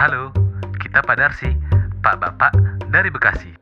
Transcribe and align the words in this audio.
Halo, 0.00 0.32
kita 0.80 1.04
Pak 1.04 1.12
Darsi, 1.12 1.52
Pak 2.00 2.16
Bapak 2.24 2.56
dari 2.88 3.12
Bekasi. 3.12 3.52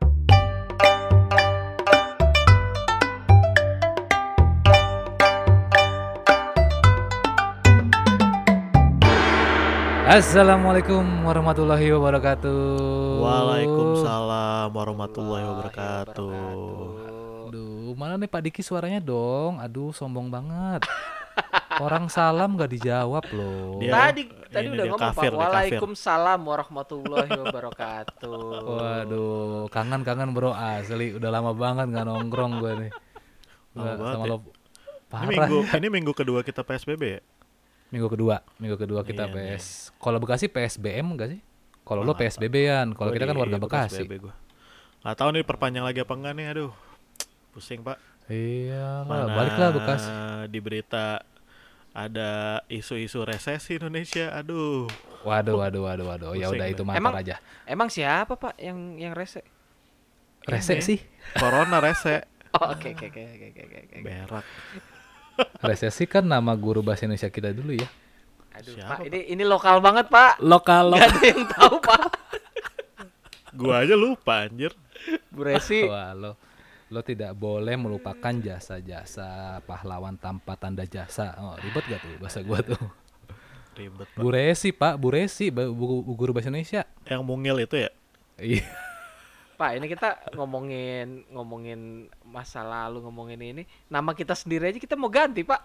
Assalamualaikum 10.07 11.03
warahmatullahi 11.27 11.91
wabarakatuh. 11.91 13.19
Waalaikumsalam 13.19 14.71
warahmatullahi 14.71 15.43
wabarakatuh. 15.43 16.31
Aduh, 17.51 17.91
mana 17.99 18.15
nih 18.15 18.31
Pak 18.31 18.47
Diki 18.47 18.63
suaranya 18.63 19.03
dong? 19.03 19.59
Aduh, 19.59 19.91
sombong 19.91 20.31
banget. 20.31 20.87
Orang 21.79 22.05
salam 22.07 22.53
gak 22.53 22.69
dijawab 22.69 23.23
loh. 23.29 23.79
Dia- 23.79 23.95
Tadi 24.11 24.21
tadi 24.45 24.65
ini 24.65 24.75
udah 24.75 24.85
ngomong 24.89 25.01
kafir, 25.09 25.31
Pak. 25.31 25.39
Waalaikumsalam 25.39 26.39
warahmatullahi 26.41 27.31
wabarakatuh. 27.31 28.43
Waduh, 28.67 29.63
kangen-kangen 29.69 30.29
bro 30.29 30.51
asli. 30.51 31.13
Udah 31.13 31.29
lama 31.29 31.51
banget 31.53 31.87
nggak 31.87 32.05
nongkrong 32.05 32.53
gue 32.59 32.73
nih. 32.77 32.91
Lama 33.71 33.79
Nggak, 33.79 33.95
banget 33.95 34.13
sama 34.13 34.25
ya. 34.25 34.29
lo 34.29 34.37
Ini 34.37 34.45
parah. 35.09 35.25
minggu 35.25 35.57
ini 35.73 35.87
minggu 35.89 36.13
kedua 36.13 36.39
kita 36.41 36.61
PSBB 36.61 37.03
ya? 37.09 37.21
Minggu 37.89 38.07
kedua, 38.07 38.35
minggu 38.57 38.77
kedua 38.77 39.01
kita 39.01 39.25
Iya, 39.25 39.55
PS. 39.57 39.95
Kalau 39.95 40.19
Bekasi 40.19 40.45
PSBM 40.45 41.07
enggak 41.09 41.33
sih? 41.33 41.41
Kalau 41.81 42.03
lo 42.03 42.13
PSBB-an, 42.13 42.93
kalau 42.93 43.09
kita 43.09 43.25
kan 43.25 43.33
warga 43.33 43.55
gua 43.55 43.65
Bekasi. 43.65 44.03
PSBB 44.03 44.21
gua. 44.21 44.35
Nggak 45.01 45.15
tahu 45.15 45.29
nih 45.31 45.41
perpanjang 45.41 45.81
lagi 45.81 45.99
apa 45.99 46.13
enggak 46.13 46.33
nih, 46.35 46.45
aduh. 46.49 46.71
Pusing, 47.49 47.81
Pak. 47.81 47.97
Iya, 48.27 49.07
baliklah 49.07 49.69
Bekasi. 49.71 50.09
di 50.45 50.59
berita 50.59 51.25
ada 51.99 52.29
isu-isu 52.71 53.27
resesi 53.27 53.75
Indonesia, 53.75 54.31
aduh. 54.31 54.87
Waduh, 55.27 55.59
waduh, 55.59 55.83
waduh, 55.83 56.05
waduh. 56.07 56.31
Ya 56.31 56.47
udah 56.47 56.67
itu 56.67 56.87
mantar 56.87 57.03
Emang- 57.03 57.15
aja. 57.19 57.35
Emang 57.67 57.89
siapa 57.91 58.39
Pak 58.39 58.55
yang 58.55 58.95
yang 58.95 59.11
rese? 59.11 59.43
Rese 60.47 60.79
Ini. 60.79 60.83
sih. 60.83 60.99
Corona 61.35 61.83
rese, 61.83 62.23
Oh, 62.55 62.71
oke 62.71 62.97
oke 62.97 63.05
oke 63.11 63.21
oke 63.21 63.47
oke 63.61 63.77
oke. 63.85 63.95
berak. 64.01 64.45
Resesi 65.67 66.03
kan 66.03 66.23
nama 66.23 66.55
guru 66.55 66.81
bahasa 66.81 67.05
Indonesia 67.05 67.29
kita 67.29 67.51
dulu 67.51 67.77
ya. 67.77 67.87
Aduh, 68.57 68.73
Siapa, 68.75 68.99
Pak, 68.99 69.07
ini 69.07 69.19
ini 69.29 69.43
lokal 69.45 69.79
banget, 69.79 70.09
Pak. 70.09 70.41
Lokal 70.41 70.91
Gak 70.91 71.03
ada 71.05 71.21
yang 71.21 71.43
tahu, 71.47 71.75
Pak. 71.79 72.03
Gua 73.53 73.83
aja 73.83 73.95
lupa 73.95 74.47
anjir. 74.47 74.73
Bu 75.29 75.43
Resi. 75.43 75.85
Wah, 75.87 76.11
lo 76.11 76.31
lo 76.89 77.05
tidak 77.05 77.37
boleh 77.37 77.77
melupakan 77.77 78.33
jasa-jasa 78.33 79.61
pahlawan 79.63 80.17
tanpa 80.17 80.57
tanda 80.57 80.85
jasa. 80.89 81.37
Oh, 81.37 81.53
ribet 81.61 81.85
gak 81.85 82.01
tuh 82.01 82.17
bahasa 82.17 82.39
gua 82.41 82.59
tuh? 82.65 82.77
Ribet, 83.77 84.09
Pak. 84.11 84.19
Bu 84.19 84.27
Resi, 84.33 84.69
Pak, 84.73 84.97
Bu 84.97 85.07
Resi, 85.13 85.53
bu, 85.53 85.71
bu- 85.71 86.17
guru 86.17 86.33
bahasa 86.33 86.49
Indonesia. 86.49 86.83
Yang 87.05 87.21
mungil 87.23 87.55
itu 87.63 87.75
ya? 87.77 87.89
Iya. 88.41 88.65
Pak, 89.55 89.75
ini 89.75 89.85
kita 89.91 90.09
ngomongin 90.33 91.27
ngomongin 91.29 92.07
masa 92.25 92.65
lalu, 92.65 93.03
ngomongin 93.05 93.39
ini. 93.39 93.63
Nama 93.87 94.11
kita 94.15 94.33
sendiri 94.33 94.71
aja 94.73 94.79
kita 94.79 94.97
mau 94.97 95.11
ganti, 95.11 95.45
Pak. 95.45 95.61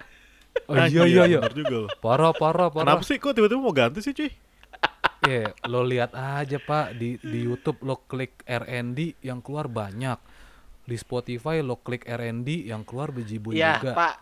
Oh 0.70 0.77
iya 0.78 1.02
iya 1.08 1.22
iya. 1.27 1.39
Bener 1.42 1.55
juga 1.56 1.77
loh. 1.86 1.91
Poro 1.98 2.30
poro 2.36 2.70
poro. 2.70 2.84
Kenapa 2.86 3.02
sih 3.02 3.19
kok 3.19 3.34
tiba-tiba 3.34 3.58
mau 3.58 3.75
ganti 3.75 3.98
sih, 4.05 4.14
cuy? 4.14 4.30
Iya, 5.25 5.56
lo 5.72 5.80
lihat 5.80 6.12
aja 6.12 6.61
Pak 6.61 7.00
di 7.00 7.17
di 7.17 7.48
YouTube 7.48 7.80
lo 7.80 8.05
klik 8.05 8.45
R&D 8.45 9.25
yang 9.25 9.41
keluar 9.41 9.72
banyak. 9.72 10.20
Di 10.85 10.95
Spotify 10.95 11.59
lo 11.59 11.77
klik 11.77 12.05
R&D 12.05 12.47
yang 12.65 12.83
keluar 12.83 13.09
bejibun 13.09 13.53
Ya, 13.53 13.77
juga. 13.79 13.93
Pak. 13.95 14.15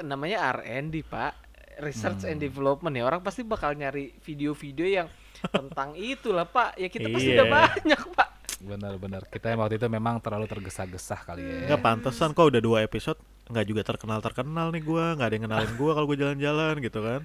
Namanya 0.00 0.52
R&D, 0.54 1.00
Pak. 1.02 1.32
Research 1.78 2.24
and 2.24 2.36
Development 2.38 2.92
ya. 2.92 3.04
Orang 3.04 3.20
pasti 3.20 3.40
bakal 3.40 3.72
nyari 3.72 4.12
video-video 4.18 4.86
yang 4.86 5.08
tentang 5.50 5.92
itulah, 5.94 6.44
Pak. 6.44 6.76
Ya 6.76 6.86
kita 6.86 7.08
pasti 7.08 7.30
Iya. 7.30 7.36
udah 7.38 7.48
banyak, 7.48 8.00
Pak. 8.12 8.28
Benar-benar. 8.60 9.22
Kita 9.26 9.48
yang 9.48 9.58
waktu 9.58 9.74
itu 9.74 9.88
memang 9.88 10.20
terlalu 10.20 10.44
tergesa-gesa 10.46 11.16
kali 11.18 11.40
ya. 11.40 11.56
Enggak 11.64 11.80
pantesan 11.80 12.30
kok 12.30 12.44
udah 12.46 12.60
dua 12.60 12.78
episode 12.80 13.16
nggak 13.50 13.66
juga 13.66 13.82
terkenal 13.82 14.22
terkenal 14.22 14.70
nih 14.70 14.78
gua 14.78 15.18
nggak 15.18 15.26
ada 15.26 15.34
yang 15.34 15.44
kenalin 15.50 15.72
gua 15.74 15.90
kalau 15.90 16.06
gua 16.06 16.14
jalan-jalan 16.14 16.74
gitu 16.78 17.02
kan 17.02 17.20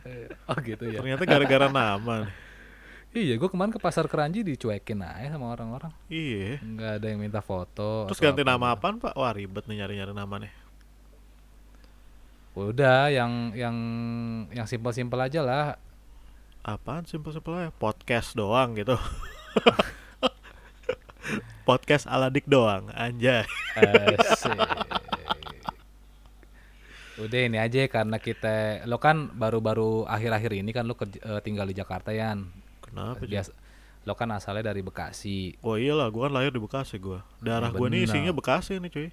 Oh 0.50 0.58
gitu 0.58 0.84
ya. 0.88 0.98
ternyata 0.98 1.22
gara-gara 1.22 1.66
nama 1.70 2.26
nih. 2.26 2.30
Iya, 3.16 3.40
gue 3.40 3.48
kemarin 3.48 3.72
ke 3.72 3.80
pasar 3.80 4.06
Keranji 4.06 4.44
dicuekin 4.44 5.00
aja 5.00 5.32
sama 5.32 5.48
orang-orang. 5.50 5.88
iya 6.06 6.60
Nggak 6.60 6.92
ada 6.94 7.06
yang 7.08 7.20
minta 7.22 7.40
foto. 7.40 8.04
terus 8.06 8.20
ganti 8.20 8.44
apa. 8.44 8.52
nama 8.52 8.66
apaan 8.70 9.00
pak 9.00 9.16
wah 9.16 9.32
ribet 9.32 9.64
nih 9.66 9.80
nyari-nyari 9.80 10.12
nama 10.12 10.36
nih 10.38 10.52
Udah, 12.54 13.08
yang 13.10 13.52
yang 13.54 13.76
yang 14.50 14.64
simpel-simpel 14.66 15.16
aja 15.18 15.40
lah. 15.40 15.80
apaan 16.62 17.04
simpel-simpel 17.04 17.56
aja 17.58 17.72
podcast 17.72 18.34
doang 18.34 18.74
gitu 18.74 19.00
podcast 21.64 22.06
aladik 22.06 22.44
doang 22.46 22.90
anjay 22.92 23.46
Asik. 24.20 24.60
Udah 27.16 27.40
ini 27.42 27.56
aja 27.56 27.80
karena 27.88 28.18
kita 28.18 28.84
lo 28.86 28.98
kan 28.98 29.32
baru-baru 29.32 30.04
akhir-akhir 30.06 30.52
ini 30.54 30.72
kan 30.72 30.84
lo 30.84 30.94
kerja- 30.94 31.22
eh, 31.22 31.40
tinggal 31.40 31.64
di 31.64 31.74
Jakarta 31.74 32.12
ya. 32.12 32.36
Kenapa? 32.96 33.20
Biasa 33.22 33.52
lo 34.02 34.14
kan 34.14 34.30
asalnya 34.32 34.70
dari 34.70 34.80
Bekasi. 34.80 35.58
oh 35.60 35.76
iyalah 35.76 36.08
gua 36.08 36.30
kan 36.30 36.34
lahir 36.34 36.50
di 36.50 36.60
Bekasi 36.60 36.96
gua 36.96 37.26
darah 37.40 37.70
gua 37.70 37.86
nih 37.86 38.02
benar. 38.02 38.08
isinya 38.08 38.32
Bekasi 38.32 38.78
nih 38.78 38.90
cuy 38.90 39.10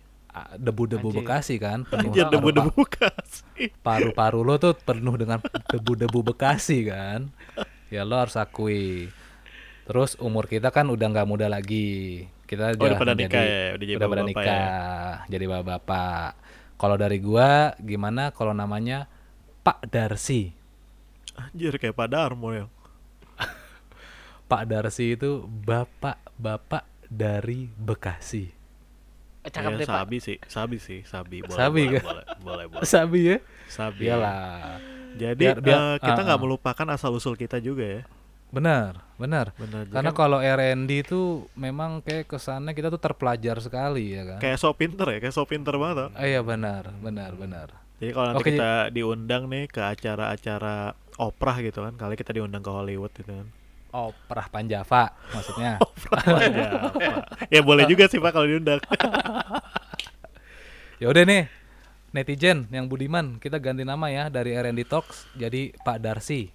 Debu-debu. 0.55 1.13
Bekasi 1.15 1.57
kan 1.57 1.85
penuh 1.91 2.09
anjir 2.09 2.25
debu-debu 2.27 2.73
Bekasi 2.79 3.69
paru-paru 3.79 4.41
lo 4.41 4.57
tuh 4.57 4.73
penuh 4.75 5.13
dengan 5.15 5.41
debu-debu 5.67 6.25
Bekasi 6.27 6.87
kan. 6.87 7.29
Ya 7.89 8.01
lo 8.03 8.17
harus 8.17 8.33
akui. 8.35 9.13
Terus 9.83 10.17
umur 10.17 10.47
kita 10.47 10.69
kan 10.69 10.87
udah 10.87 11.05
nggak 11.07 11.27
muda 11.27 11.49
lagi. 11.49 12.25
Kita 12.45 12.71
Oh, 12.71 12.85
udah 12.85 12.97
pada 12.97 13.13
menjadi- 13.13 13.29
nikah 13.29 13.43
ya, 13.43 13.61
udah 13.71 13.81
jadi 13.83 13.93
udah 13.93 14.01
pada 14.07 14.21
bapak-bapak 14.21 14.45
ya. 14.45 14.53
nikah, 14.53 15.13
jadi 15.27 15.45
bapak-bapak. 15.47 16.29
Kalau 16.75 16.97
dari 16.97 17.19
gua 17.19 17.49
gimana 17.79 18.23
kalau 18.31 18.53
namanya 18.53 19.09
Pak 19.61 19.85
Darsi? 19.87 20.53
anjir 21.33 21.73
kayak 21.75 21.93
Pak 21.93 22.09
Darmo 22.09 22.53
ya 22.53 22.69
Pak 24.53 24.63
Darsi 24.67 25.07
itu 25.13 25.31
bapak-bapak 25.97 26.85
dari 27.05 27.69
Bekasi. 27.69 28.45
Eh, 29.43 29.51
Cakep 29.51 29.71
Iya, 29.71 29.79
deh, 29.81 29.87
Pak. 29.87 29.97
sabi 29.99 30.17
sih 30.19 30.37
sabi 30.47 30.77
sih 30.79 31.01
sabi 31.03 31.43
boleh 31.43 31.57
Sabi 31.57 31.83
boleh, 31.83 31.95
kan? 31.97 32.05
boleh 32.05 32.25
boleh 32.39 32.65
boleh 32.71 32.85
Sabi 32.85 33.21
ya? 33.27 33.39
sabi 33.67 34.03
Iyalah. 34.07 34.79
Jadi 35.13 35.45
Biar- 35.45 35.61
biar- 35.61 35.83
eh, 35.83 35.97
kita 35.99 36.21
ah, 36.21 36.25
nggak 36.25 36.39
ah. 36.39 36.45
melupakan 36.45 36.87
asal 36.89 37.11
usul 37.13 37.35
kita 37.35 37.59
juga 37.59 37.85
ya. 37.85 38.03
Benar, 38.49 39.01
benar. 39.17 39.57
Benar. 39.57 39.89
Karena 39.89 40.13
kan 40.13 40.19
kalau 40.19 40.39
R&D 40.39 40.91
itu 41.03 41.21
memang 41.53 42.01
kayak 42.01 42.29
kesannya 42.29 42.71
kita 42.71 42.87
tuh 42.87 43.01
terpelajar 43.01 43.57
sekali 43.59 44.13
ya 44.13 44.23
kan. 44.27 44.39
kayak 44.39 44.61
so 44.61 44.69
pinter 44.73 45.09
ya, 45.09 45.19
kayak 45.19 45.33
so 45.33 45.43
pinter 45.43 45.73
banget. 45.75 45.97
tau. 45.97 46.09
Ah, 46.13 46.25
iya 46.25 46.45
benar, 46.45 46.93
benar, 47.01 47.33
benar. 47.33 47.69
Jadi 47.97 48.13
kalau 48.13 48.27
nanti 48.31 48.43
Oke, 48.43 48.51
kita 48.53 48.71
diundang 48.91 49.49
nih 49.49 49.65
ke 49.67 49.81
acara-acara 49.81 50.93
oprah 51.17 51.57
gitu 51.61 51.81
kan, 51.81 51.95
kali 51.95 52.13
kita 52.15 52.31
diundang 52.31 52.61
ke 52.61 52.69
Hollywood 52.69 53.13
gitu 53.15 53.33
kan. 53.33 53.47
Oprah 53.93 54.49
Panjava 54.49 55.13
maksudnya. 55.31 55.77
ya, 55.81 55.87
Pak. 56.09 56.25
ya 57.53 57.61
boleh 57.61 57.85
juga 57.85 58.09
sih 58.09 58.17
Pak 58.17 58.33
kalau 58.33 58.49
diundang. 58.49 58.81
ya 61.01 61.07
udah 61.13 61.25
nih. 61.29 61.45
Netizen 62.13 62.69
yang 62.69 62.93
budiman, 62.93 63.41
kita 63.41 63.57
ganti 63.57 63.89
nama 63.89 64.05
ya 64.13 64.29
dari 64.29 64.53
R&D 64.53 64.85
Talks 64.85 65.25
jadi 65.33 65.73
Pak 65.81 65.97
Darsi. 66.05 66.53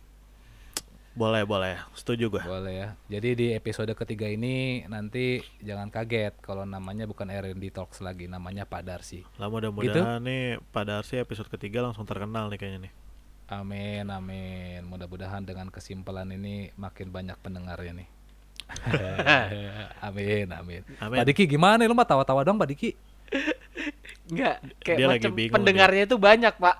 boleh, 1.17 1.41
boleh. 1.49 1.81
Setuju 1.97 2.29
gua. 2.29 2.45
Boleh 2.45 2.73
ya. 2.77 2.89
Jadi 3.17 3.29
di 3.33 3.47
episode 3.57 3.89
ketiga 3.97 4.29
ini 4.29 4.85
nanti 4.85 5.41
jangan 5.65 5.89
kaget 5.89 6.37
kalau 6.45 6.61
namanya 6.61 7.09
bukan 7.09 7.25
R&D 7.33 7.73
Talks 7.73 8.05
lagi, 8.05 8.29
namanya 8.29 8.69
Pak 8.69 8.85
Darsi. 8.85 9.25
Lah 9.41 9.49
Gitu? 9.49 9.53
mudah-mudahan 9.57 10.21
nih 10.21 10.61
pada 10.69 11.01
Darsi 11.01 11.17
episode 11.17 11.49
ketiga 11.49 11.81
langsung 11.81 12.05
terkenal 12.05 12.53
nih 12.53 12.61
kayaknya 12.61 12.79
nih. 12.85 12.93
Amin, 13.47 14.03
amin. 14.11 14.83
Mudah-mudahan 14.83 15.47
dengan 15.47 15.71
kesimpulan 15.71 16.27
ini 16.27 16.67
makin 16.75 17.07
banyak 17.15 17.39
pendengarnya 17.39 18.03
nih. 18.03 18.09
amin, 20.07 20.47
amin. 20.51 20.81
Amin. 20.99 21.17
Pak 21.23 21.25
Diki 21.31 21.47
gimana? 21.47 21.87
Lu 21.87 21.95
mah 21.95 22.03
tawa-tawa 22.03 22.43
dong, 22.43 22.59
Pak 22.59 22.67
Diki. 22.67 22.91
Enggak, 24.27 24.59
kayak 24.83 24.97
Dia 24.99 25.07
lagi 25.07 25.23
macam 25.23 25.33
bingung 25.39 25.55
pendengarnya 25.55 26.03
itu 26.03 26.17
banyak, 26.19 26.53
Pak. 26.59 26.75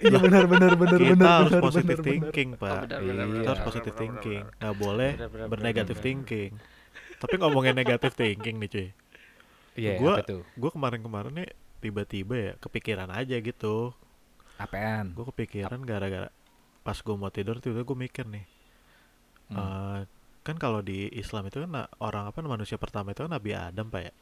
Iya 0.00 0.16
benar 0.16 0.44
benar 0.48 0.72
benar 0.80 0.96
kita 0.96 1.28
harus 1.44 1.54
positive 1.60 2.00
thinking, 2.00 2.48
Pak. 2.56 2.72
Oh, 2.72 2.80
benar, 2.84 3.00
benar, 3.00 3.24
Iya. 3.24 3.36
Kita 3.40 3.48
harus 3.48 3.64
positive 3.64 3.96
thinking. 3.96 4.42
Nggak 4.60 4.76
boleh 4.76 5.10
bernegatif 5.48 5.96
thinking. 6.04 6.50
Tapi 7.20 7.34
ngomongin 7.40 7.72
negatif 7.76 8.12
thinking 8.12 8.60
nih, 8.60 8.68
cuy. 8.68 8.88
Iya, 9.76 9.92
gua 9.96 10.20
tuh? 10.20 10.44
gua 10.60 10.70
kemarin-kemarin 10.72 11.32
nih 11.32 11.50
tiba-tiba 11.80 12.34
ya 12.36 12.52
kepikiran 12.60 13.08
aja 13.08 13.40
gitu 13.40 13.96
Apaan? 14.60 15.16
gue 15.16 15.24
kepikiran 15.32 15.80
gara-gara 15.82 16.28
pas 16.80 16.96
gue 16.96 17.16
mau 17.16 17.32
tidur 17.32 17.56
tiba-tiba 17.58 17.84
gue 17.84 17.98
mikir 17.98 18.24
nih 18.28 18.44
Hmm. 19.50 19.58
eh, 19.58 20.00
kan 20.40 20.56
kalau 20.56 20.78
di 20.78 21.10
Islam 21.10 21.50
itu 21.50 21.58
kan 21.58 21.70
orang 21.98 22.30
apa 22.30 22.38
manusia 22.40 22.78
pertama 22.78 23.10
itu 23.10 23.26
kan 23.26 23.32
Nabi 23.32 23.50
Adam 23.50 23.88
pak 23.88 24.02
ya 24.06 24.14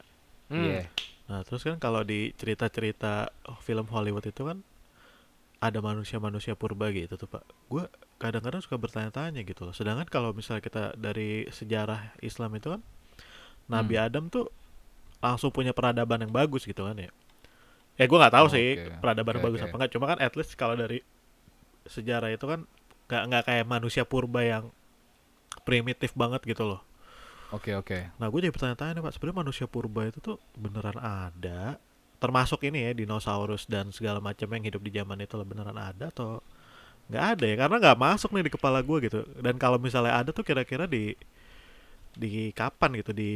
Hmm. 0.49 0.65
Iya. 0.65 0.81
nah 1.29 1.45
terus 1.45 1.61
kan 1.61 1.77
kalau 1.77 2.01
di 2.01 2.33
cerita-cerita 2.33 3.29
film 3.61 3.85
Hollywood 3.85 4.25
itu 4.25 4.41
kan 4.41 4.65
ada 5.59 5.77
manusia-manusia 5.83 6.57
purba 6.57 6.89
gitu 6.89 7.13
tuh 7.13 7.29
pak 7.29 7.43
gue 7.69 7.85
kadang-kadang 8.17 8.63
suka 8.65 8.81
bertanya-tanya 8.81 9.45
gitu 9.45 9.69
loh 9.69 9.75
sedangkan 9.75 10.09
kalau 10.09 10.33
misalnya 10.33 10.65
kita 10.65 10.97
dari 10.97 11.45
sejarah 11.53 12.17
Islam 12.25 12.57
itu 12.57 12.73
kan 12.73 12.81
Nabi 13.69 13.95
Hmm. 13.95 14.05
Adam 14.09 14.25
tuh 14.33 14.49
langsung 15.21 15.53
punya 15.53 15.75
peradaban 15.77 16.25
yang 16.25 16.33
bagus 16.33 16.65
gitu 16.65 16.87
kan 16.89 16.97
ya 16.97 17.11
ya 17.99 18.05
gue 18.07 18.17
nggak 18.21 18.33
tahu 18.35 18.47
Oh, 18.47 18.53
sih 18.55 18.67
oke. 18.79 18.93
peradaban 19.03 19.35
Oke, 19.37 19.45
bagus 19.45 19.59
oke. 19.61 19.67
apa 19.69 19.75
enggak 19.77 19.91
cuma 19.95 20.05
kan 20.11 20.19
at 20.23 20.33
least 20.39 20.53
kalau 20.55 20.75
dari 20.79 21.03
sejarah 21.89 22.29
itu 22.33 22.45
kan 22.45 22.59
nggak 23.09 23.23
nggak 23.29 23.43
kayak 23.49 23.65
manusia 23.67 24.03
purba 24.07 24.41
yang 24.45 24.65
primitif 25.67 26.11
banget 26.17 26.41
gitu 26.45 26.63
loh 26.65 26.81
Oke 27.49 27.73
oke. 27.73 27.99
Nah, 28.21 28.29
gue 28.29 28.39
jadi 28.45 28.53
bertanya-tanya 28.53 28.99
nih, 28.99 29.03
Pak, 29.09 29.13
sebenarnya 29.17 29.39
manusia 29.41 29.65
purba 29.65 30.05
itu 30.05 30.19
tuh 30.21 30.37
beneran 30.53 30.99
ada? 31.01 31.81
Termasuk 32.21 32.61
ini 32.67 32.85
ya, 32.85 32.91
dinosaurus 32.93 33.65
dan 33.65 33.89
segala 33.95 34.19
macam 34.21 34.45
yang 34.53 34.63
hidup 34.69 34.81
di 34.83 34.91
zaman 34.93 35.17
itu 35.23 35.33
beneran 35.47 35.73
ada 35.79 36.11
atau 36.13 36.43
nggak 37.11 37.25
ada 37.37 37.45
ya? 37.47 37.55
Karena 37.59 37.75
nggak 37.81 37.97
masuk 37.99 38.29
nih 38.35 38.45
di 38.47 38.53
kepala 38.53 38.79
gue 38.85 38.97
gitu. 39.07 39.19
Dan 39.41 39.55
kalau 39.57 39.79
misalnya 39.81 40.13
ada 40.19 40.31
tuh 40.35 40.45
kira-kira 40.45 40.85
di 40.85 41.15
di 42.13 42.51
kapan 42.53 42.99
gitu, 42.99 43.11
di 43.15 43.31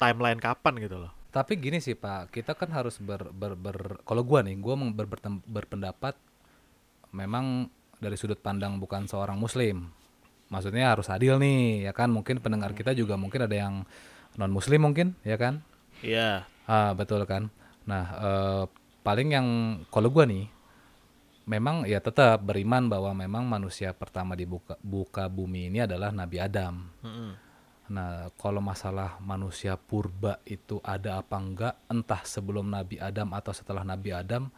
timeline 0.00 0.40
kapan 0.40 0.74
gitu 0.82 0.96
loh? 1.02 1.12
Tapi 1.36 1.52
gini 1.60 1.84
sih 1.84 1.92
Pak, 1.92 2.32
kita 2.32 2.56
kan 2.56 2.72
harus 2.72 2.96
ber, 2.96 3.28
ber, 3.28 3.52
ber- 3.52 4.00
kalau 4.08 4.24
gua 4.24 4.40
nih, 4.40 4.56
gua 4.56 4.72
ber, 4.88 5.04
bertem- 5.04 5.44
berpendapat 5.44 6.16
memang 7.12 7.68
dari 8.00 8.16
sudut 8.16 8.40
pandang 8.40 8.80
bukan 8.80 9.04
seorang 9.04 9.36
muslim. 9.36 9.92
Maksudnya 10.48 10.96
harus 10.96 11.12
adil 11.12 11.36
nih, 11.36 11.84
ya 11.84 11.92
kan? 11.92 12.08
Mungkin 12.08 12.40
pendengar 12.40 12.72
kita 12.72 12.96
juga 12.96 13.20
mungkin 13.20 13.44
ada 13.44 13.52
yang 13.52 13.84
non 14.40 14.48
muslim 14.48 14.88
mungkin, 14.88 15.12
ya 15.28 15.36
kan? 15.36 15.60
Iya, 16.00 16.48
Ah, 16.64 16.96
betul 16.96 17.28
kan. 17.28 17.52
Nah, 17.84 18.04
eh, 18.16 18.64
paling 19.04 19.28
yang 19.36 19.46
kalau 19.92 20.08
gua 20.08 20.24
nih 20.24 20.48
memang 21.46 21.84
ya 21.84 22.00
tetap 22.00 22.42
beriman 22.42 22.88
bahwa 22.90 23.12
memang 23.12 23.44
manusia 23.46 23.92
pertama 23.92 24.32
di 24.34 24.48
buka, 24.48 24.80
buka 24.80 25.28
bumi 25.28 25.68
ini 25.68 25.84
adalah 25.84 26.10
Nabi 26.10 26.40
Adam. 26.40 26.90
Mm-mm. 27.04 27.45
Nah, 27.86 28.34
kalau 28.34 28.58
masalah 28.58 29.14
manusia 29.22 29.78
purba 29.78 30.42
itu 30.42 30.82
ada 30.82 31.22
apa 31.22 31.38
enggak, 31.38 31.74
entah 31.86 32.18
sebelum 32.26 32.66
Nabi 32.66 32.98
Adam 32.98 33.30
atau 33.30 33.54
setelah 33.54 33.86
Nabi 33.86 34.10
Adam, 34.10 34.50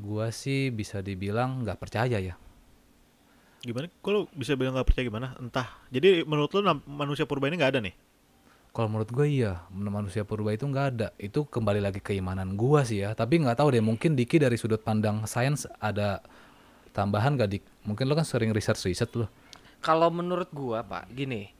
gua 0.00 0.32
sih 0.32 0.72
bisa 0.72 1.04
dibilang 1.04 1.60
nggak 1.62 1.76
percaya 1.76 2.16
ya. 2.16 2.34
gimana? 3.64 3.88
Kalau 4.04 4.28
bisa 4.36 4.52
bilang 4.60 4.76
nggak 4.76 4.88
percaya 4.92 5.04
gimana? 5.08 5.28
Entah. 5.40 5.68
Jadi 5.88 6.20
menurut 6.28 6.52
lu 6.52 6.60
nam- 6.60 6.84
manusia 6.84 7.24
purba 7.24 7.48
ini 7.48 7.56
nggak 7.56 7.72
ada 7.76 7.80
nih? 7.80 7.96
Kalau 8.74 8.90
menurut 8.90 9.08
gue 9.08 9.26
iya, 9.30 9.64
manusia 9.72 10.26
purba 10.26 10.52
itu 10.52 10.68
nggak 10.68 10.86
ada. 10.96 11.08
Itu 11.16 11.48
kembali 11.48 11.80
lagi 11.80 12.00
keimanan 12.00 12.60
gua 12.60 12.84
sih 12.84 13.00
ya. 13.04 13.16
Tapi 13.16 13.40
nggak 13.40 13.56
tahu 13.60 13.72
deh, 13.72 13.84
mungkin 13.84 14.16
Diki 14.16 14.36
dari 14.36 14.56
sudut 14.60 14.80
pandang 14.84 15.24
sains 15.24 15.64
ada 15.80 16.20
tambahan 16.92 17.36
gak 17.40 17.50
Dik? 17.56 17.64
Mungkin 17.88 18.04
lo 18.08 18.14
kan 18.18 18.26
sering 18.26 18.50
riset-riset 18.52 19.10
lo. 19.16 19.28
Kalau 19.84 20.08
menurut 20.08 20.48
gua, 20.50 20.80
Pak, 20.80 21.12
gini, 21.12 21.52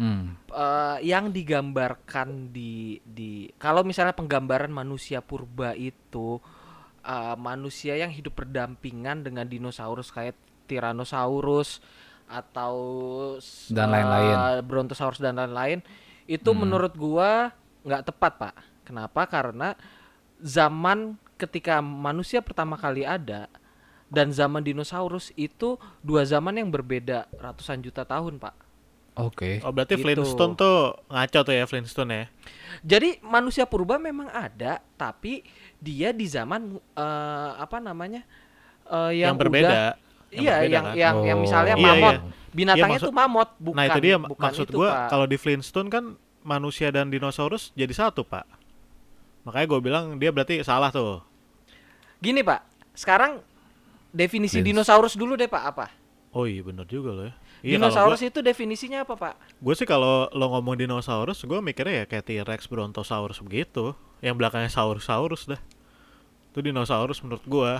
Hmm. 0.00 0.32
eh, 0.48 0.98
yang 1.04 1.28
digambarkan 1.28 2.48
di 2.48 3.04
di 3.04 3.52
kalau 3.60 3.84
misalnya 3.84 4.16
penggambaran 4.16 4.72
manusia 4.72 5.20
purba 5.20 5.76
itu 5.76 6.40
eh, 7.04 7.36
manusia 7.36 8.00
yang 8.00 8.08
hidup 8.08 8.32
berdampingan 8.40 9.20
dengan 9.20 9.44
dinosaurus 9.44 10.08
kayak 10.08 10.40
Tyrannosaurus 10.64 11.84
atau 12.30 12.74
Dan 13.68 13.90
eh, 13.90 13.92
lain-lain. 13.92 14.36
Brontosaurus 14.64 15.20
dan 15.20 15.36
lain-lain 15.36 15.84
itu 16.24 16.48
Hmm. 16.48 16.64
menurut 16.64 16.96
gua 16.96 17.52
nggak 17.84 18.08
tepat 18.08 18.32
pak 18.40 18.54
kenapa 18.88 19.28
karena 19.28 19.76
zaman 20.40 21.20
ketika 21.36 21.84
manusia 21.84 22.40
pertama 22.40 22.80
kali 22.80 23.04
ada 23.04 23.52
dan 24.08 24.32
zaman 24.32 24.64
dinosaurus 24.64 25.30
itu 25.36 25.76
dua 26.00 26.24
zaman 26.24 26.56
yang 26.56 26.72
berbeda 26.72 27.28
ratusan 27.36 27.84
juta 27.84 28.02
tahun 28.08 28.40
pak 28.40 28.69
Oke. 29.22 29.60
Oh, 29.60 29.70
berarti 29.70 29.94
Gitu. 29.94 30.02
Flintstone 30.02 30.54
tuh 30.54 30.76
ngaco 31.06 31.40
tuh 31.42 31.52
ya 31.52 31.64
Flintstone 31.64 32.10
ya? 32.10 32.24
Jadi 32.80 33.20
manusia 33.20 33.64
purba 33.64 33.96
memang 33.96 34.26
ada, 34.26 34.80
tapi 34.94 35.44
dia 35.76 36.10
di 36.10 36.24
zaman 36.24 36.62
eh, 36.76 37.50
apa 37.54 37.76
namanya 37.76 38.24
eh, 38.86 39.20
yang, 39.20 39.32
Yang, 39.32 39.36
berbeda. 39.38 39.68
udah- 39.68 39.94
iya, 40.30 40.54
berbeda 40.56 40.70
yang 40.70 40.84
kan? 40.84 40.94
yang 40.94 41.16
yang 41.22 41.38
Oh. 41.38 41.42
misalnya 41.42 41.74
Iya, 41.74 41.84
mamut, 41.84 42.14
iya. 42.14 42.20
binatangnya 42.50 42.90
maksud- 42.96 43.06
tuh 43.06 43.14
mamut, 43.14 43.48
bukan. 43.56 43.76
nah 43.76 43.84
itu 43.86 44.00
dia 44.00 44.16
bukan 44.16 44.42
maksud 44.42 44.66
itu, 44.66 44.74
gua 44.74 44.90
kalau 45.06 45.24
di 45.24 45.36
Flintstone 45.36 45.88
kan 45.88 46.04
manusia 46.40 46.88
dan 46.88 47.06
dinosaurus 47.06 47.70
jadi 47.72 47.92
satu 47.92 48.22
pak 48.22 48.48
makanya 49.40 49.66
gue 49.66 49.80
bilang 49.80 50.04
dia 50.16 50.28
berarti 50.28 50.60
salah 50.60 50.88
tuh 50.88 51.20
Gini 52.18 52.40
pak, 52.40 52.60
sekarang 52.92 53.40
definisi 54.10 54.58
Dins- 54.58 54.72
dinosaurus 54.72 55.14
dulu 55.14 55.32
deh 55.34 55.46
pak 55.46 55.64
apa? 55.66 55.86
oh 56.30 56.44
iya 56.44 56.60
bener 56.60 56.84
juga 56.84 57.10
loh 57.10 57.24
ya 57.26 57.34
iya 57.60 57.76
dinosaurus 57.76 58.20
itu 58.24 58.40
definisinya 58.40 59.04
apa 59.04 59.14
pak? 59.16 59.34
gue 59.60 59.74
sih 59.76 59.88
kalau 59.88 60.28
lo 60.32 60.46
ngomong 60.52 60.80
dinosaurus 60.80 61.44
gue 61.44 61.58
mikirnya 61.60 62.04
ya 62.04 62.04
kayak 62.08 62.24
T-Rex 62.26 62.60
Brontosaurus 62.68 63.40
begitu 63.44 63.92
yang 64.24 64.36
belakangnya 64.36 64.72
saurus-saurus 64.72 65.48
dah 65.48 65.60
itu 66.50 66.58
dinosaurus 66.60 67.20
menurut 67.24 67.44
gue 67.46 67.72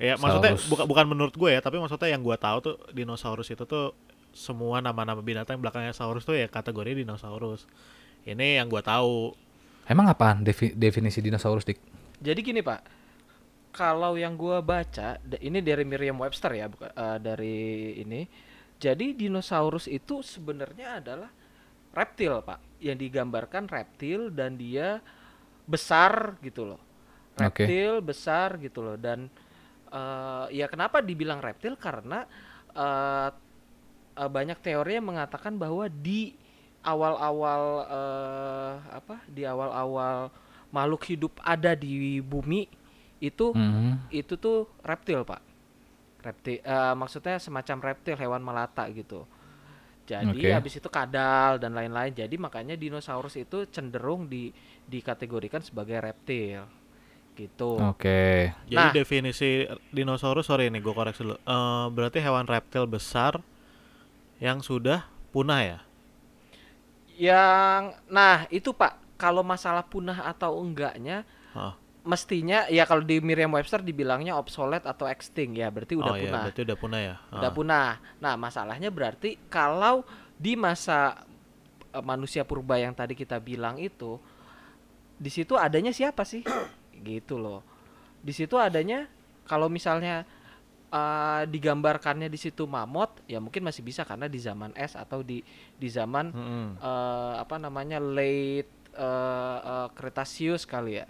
ya 0.00 0.14
maksudnya 0.18 0.58
Saurus. 0.58 0.66
bukan 0.66 0.84
bukan 0.90 1.06
menurut 1.06 1.34
gue 1.34 1.50
ya 1.54 1.60
tapi 1.62 1.78
maksudnya 1.78 2.10
yang 2.10 2.22
gue 2.24 2.34
tahu 2.34 2.58
tuh 2.62 2.76
dinosaurus 2.90 3.52
itu 3.52 3.62
tuh 3.62 3.94
semua 4.34 4.82
nama-nama 4.82 5.22
binatang 5.22 5.54
yang 5.54 5.62
belakangnya 5.62 5.94
saurus 5.94 6.26
tuh 6.26 6.34
ya 6.34 6.50
kategori 6.50 7.06
dinosaurus 7.06 7.70
ini 8.26 8.58
yang 8.58 8.66
gue 8.66 8.82
tahu 8.82 9.38
Emang 9.84 10.08
apaan 10.08 10.40
defi- 10.40 10.72
definisi 10.72 11.20
dinosaurus 11.20 11.68
Dik? 11.68 11.76
Jadi 12.24 12.40
gini 12.40 12.64
pak, 12.64 12.80
kalau 13.74 14.16
yang 14.16 14.32
gua 14.32 14.64
baca, 14.64 15.20
ini 15.44 15.60
dari 15.60 15.84
Merriam-Webster 15.84 16.56
ya, 16.56 16.66
bukan 16.72 16.88
eh, 16.88 17.18
dari 17.20 17.56
ini. 18.00 18.24
Jadi 18.78 19.16
dinosaurus 19.16 19.86
itu 19.88 20.20
sebenarnya 20.20 21.00
adalah 21.00 21.30
reptil 21.94 22.42
pak, 22.44 22.60
yang 22.82 22.98
digambarkan 22.98 23.70
reptil 23.70 24.28
dan 24.34 24.58
dia 24.60 25.00
besar 25.64 26.36
gitu 26.44 26.68
loh, 26.74 26.80
reptil 27.38 28.02
besar 28.04 28.58
gitu 28.60 28.82
loh. 28.84 28.96
Dan 29.00 29.30
eh, 29.92 30.46
ya 30.52 30.66
kenapa 30.68 31.00
dibilang 31.00 31.40
reptil? 31.40 31.78
Karena 31.80 32.26
eh, 32.74 33.30
eh, 34.18 34.30
banyak 34.30 34.58
teori 34.60 34.98
yang 34.98 35.06
mengatakan 35.10 35.56
bahwa 35.56 35.88
di 35.88 36.34
awal-awal 36.84 37.62
eh, 37.88 38.74
apa? 39.00 39.16
Di 39.30 39.42
awal-awal 39.48 40.28
makhluk 40.74 41.02
hidup 41.06 41.32
ada 41.44 41.72
di 41.78 42.18
bumi 42.20 42.66
itu 43.22 43.54
Hmm. 43.54 44.02
itu 44.10 44.34
tuh 44.36 44.66
reptil 44.82 45.22
pak 45.24 45.40
reptil 46.26 46.58
eh, 46.64 46.94
maksudnya 47.00 47.36
semacam 47.46 47.78
reptil 47.92 48.16
hewan 48.22 48.42
melata 48.48 48.84
gitu 48.98 49.20
jadi 50.04 50.40
Oke. 50.40 50.54
habis 50.60 50.74
itu 50.80 50.88
kadal 50.92 51.56
dan 51.62 51.72
lain-lain 51.78 52.12
jadi 52.12 52.34
makanya 52.36 52.76
dinosaurus 52.76 53.36
itu 53.40 53.64
cenderung 53.74 54.28
di 54.32 54.52
dikategorikan 54.88 55.62
sebagai 55.64 55.98
reptil 56.04 56.60
gitu 57.38 57.74
Oke. 57.74 58.54
jadi 58.70 58.86
Nah. 58.86 58.94
definisi 59.02 59.66
dinosaurus 59.90 60.46
sorry 60.46 60.70
nih 60.70 60.78
gue 60.78 60.94
koreksi 60.94 61.26
dulu 61.26 61.36
Eh, 61.42 61.86
berarti 61.90 62.18
hewan 62.22 62.46
reptil 62.46 62.86
besar 62.86 63.42
yang 64.42 64.58
sudah 64.62 65.06
punah 65.34 65.60
ya 65.62 65.78
yang 67.14 67.94
nah 68.10 68.44
itu 68.50 68.74
pak 68.74 68.98
kalau 69.14 69.46
masalah 69.46 69.86
punah 69.86 70.26
atau 70.26 70.58
enggaknya 70.58 71.22
Hah. 71.54 71.74
Mestinya 72.04 72.68
ya 72.68 72.84
kalau 72.84 73.00
di 73.00 73.16
Merriam-Webster 73.16 73.80
dibilangnya 73.80 74.36
obsolete 74.36 74.84
atau 74.84 75.08
extinct 75.08 75.56
ya 75.56 75.72
berarti 75.72 75.96
udah 75.96 76.12
oh 76.12 76.16
iya 76.16 76.28
punah 76.28 76.42
berarti 76.44 76.60
udah 76.62 76.76
punah 76.76 77.00
ya 77.00 77.14
udah 77.32 77.50
Ah. 77.50 77.54
punah. 77.56 77.90
Nah, 78.20 78.34
masalahnya 78.36 78.92
berarti 78.92 79.40
kalau 79.48 80.04
di 80.36 80.52
masa 80.52 81.24
eh, 81.90 82.04
manusia 82.04 82.44
purba 82.44 82.76
yang 82.76 82.92
tadi 82.92 83.16
kita 83.16 83.40
bilang 83.40 83.80
itu 83.80 84.20
di 85.16 85.30
situ 85.32 85.56
adanya 85.56 85.90
siapa 85.90 86.28
sih? 86.28 86.44
gitu 87.08 87.40
loh. 87.40 87.64
Di 88.20 88.36
situ 88.36 88.60
adanya 88.60 89.08
kalau 89.48 89.72
misalnya 89.72 90.28
eh, 90.92 91.42
digambarkannya 91.48 92.28
di 92.28 92.36
situ 92.36 92.68
mamut, 92.68 93.16
ya 93.24 93.40
mungkin 93.40 93.64
masih 93.64 93.80
bisa 93.80 94.04
karena 94.04 94.28
di 94.28 94.36
zaman 94.36 94.76
es 94.76 94.92
atau 94.92 95.24
di 95.24 95.40
di 95.74 95.88
zaman 95.88 96.28
Mm-mm. 96.30 96.68
eh, 96.84 97.34
apa 97.40 97.56
namanya 97.56 97.96
late 97.96 98.68
eh, 98.92 99.58
eh, 99.64 99.88
Cretaceous 99.96 100.68
kali 100.68 101.00
ya. 101.00 101.08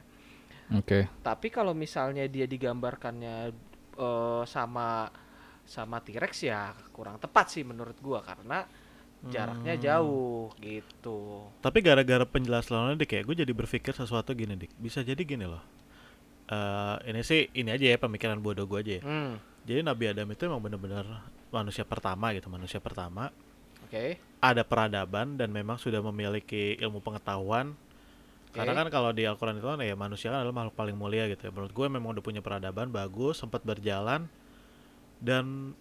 Oke. 0.72 1.10
Tapi 1.20 1.52
kalau 1.52 1.76
misalnya 1.76 2.24
dia 2.24 2.48
digambarkannya 2.48 3.52
eh, 3.94 4.42
sama 4.48 5.12
sama 5.64 6.00
T-Rex 6.00 6.44
ya 6.44 6.72
kurang 6.92 7.16
tepat 7.16 7.48
sih 7.52 7.64
menurut 7.64 7.96
gua 8.00 8.20
karena 8.20 8.64
jaraknya 9.24 9.74
Hmm. 9.76 9.80
jauh 9.80 10.52
gitu. 10.60 11.48
Tapi 11.60 11.80
gara-gara 11.80 12.28
penjelasan 12.28 12.76
lo 12.76 12.92
dik 12.92 13.08
ya, 13.08 13.20
gue 13.24 13.36
jadi 13.40 13.52
berpikir 13.56 13.96
sesuatu 13.96 14.36
gini 14.36 14.52
dik. 14.52 14.76
Bisa 14.76 15.00
jadi 15.00 15.16
gini 15.24 15.48
loh. 15.48 15.64
Eh 16.44 16.96
ini 17.08 17.24
sih 17.24 17.48
ini 17.56 17.72
aja 17.72 17.86
ya 17.88 17.96
pemikiran 17.96 18.36
bodoh 18.36 18.68
gue 18.68 18.78
aja 18.84 18.92
ya. 19.00 19.02
Hmm, 19.02 19.40
Jadi 19.64 19.80
Nabi 19.80 20.12
Adam 20.12 20.28
itu 20.28 20.44
emang 20.44 20.60
bener-bener 20.60 21.08
manusia 21.48 21.88
pertama 21.88 22.36
gitu, 22.36 22.52
manusia 22.52 22.84
pertama. 22.84 23.32
oke. 23.80 24.20
Ada 24.44 24.60
peradaban 24.60 25.40
dan 25.40 25.48
memang 25.48 25.80
sudah 25.80 26.04
memiliki 26.04 26.76
ilmu 26.76 27.00
pengetahuan 27.00 27.72
Karena 28.54 28.72
kan 28.72 28.86
kalau 28.86 29.10
di 29.10 29.26
Al-Quran 29.26 29.58
itu 29.58 29.66
kan 29.66 29.82
ya 29.82 29.98
manusia 29.98 30.30
kan 30.30 30.46
adalah 30.46 30.54
makhluk 30.54 30.78
paling 30.78 30.94
mulia 30.94 31.26
gitu 31.26 31.50
ya. 31.50 31.50
Menurut 31.50 31.74
gue 31.74 31.86
memang 31.90 32.14
udah 32.14 32.22
punya 32.22 32.38
peradaban 32.38 32.94
bagus, 32.94 33.42
sempat 33.42 33.66
berjalan 33.66 34.30
dan 35.18 35.74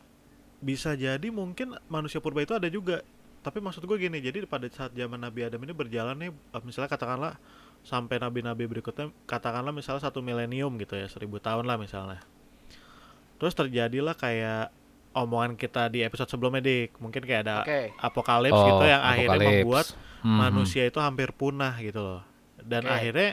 bisa 0.57 0.97
jadi 0.97 1.27
mungkin 1.29 1.77
manusia 1.85 2.17
purba 2.17 2.41
itu 2.41 2.57
ada 2.57 2.65
juga. 2.71 3.05
Tapi 3.43 3.59
maksud 3.59 3.83
gue 3.83 3.97
gini, 3.99 4.23
jadi 4.23 4.47
pada 4.47 4.65
saat 4.71 4.95
zaman 4.95 5.19
Nabi 5.19 5.43
Adam 5.43 5.59
ini 5.67 5.75
berjalan 5.75 6.15
nih, 6.15 6.31
eh, 6.31 6.61
misalnya 6.63 6.87
katakanlah 6.87 7.35
sampai 7.83 8.15
nabi-nabi 8.15 8.63
berikutnya, 8.71 9.11
katakanlah 9.27 9.75
misalnya 9.75 10.07
satu 10.07 10.23
milenium 10.23 10.71
gitu 10.79 10.95
ya, 10.95 11.11
seribu 11.11 11.43
tahun 11.43 11.67
lah 11.67 11.75
misalnya. 11.75 12.23
Terus 13.43 13.51
terjadilah 13.51 14.15
kayak 14.15 14.71
omongan 15.11 15.59
kita 15.59 15.91
di 15.91 16.01
episode 16.07 16.31
sebelumnya 16.31 16.63
dik, 16.63 16.97
mungkin 17.03 17.19
kayak 17.27 17.41
ada 17.43 17.55
Oke. 17.67 17.91
apokalips 17.99 18.55
Oh, 18.55 18.65
gitu 18.65 18.83
yang 18.87 19.03
akhirnya 19.03 19.35
apokalips. 19.35 19.59
membuat 19.59 19.85
Mhm. 20.23 20.37
manusia 20.39 20.83
itu 20.87 20.99
hampir 21.03 21.29
punah 21.35 21.75
gitu 21.83 21.99
loh. 21.99 22.21
Dan 22.65 22.87
Oke. 22.87 22.93
akhirnya 22.93 23.29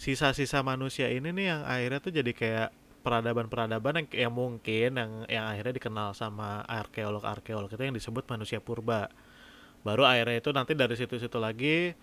sisa-sisa 0.00 0.64
manusia 0.64 1.12
ini 1.12 1.28
nih 1.28 1.46
yang 1.52 1.60
akhirnya 1.68 2.00
tuh 2.00 2.12
jadi 2.16 2.32
kayak 2.32 2.68
peradaban-peradaban 3.00 4.04
yang, 4.04 4.08
yang 4.28 4.32
mungkin 4.32 4.90
yang 4.96 5.10
yang 5.28 5.44
akhirnya 5.48 5.76
dikenal 5.80 6.12
sama 6.12 6.64
arkeolog-arkeolog 6.68 7.72
itu 7.72 7.80
yang 7.80 7.96
disebut 7.96 8.24
manusia 8.28 8.60
purba. 8.60 9.08
Baru 9.80 10.04
akhirnya 10.04 10.40
itu 10.44 10.52
nanti 10.52 10.76
dari 10.76 10.92
situ-situ 10.96 11.40
lagi 11.40 11.96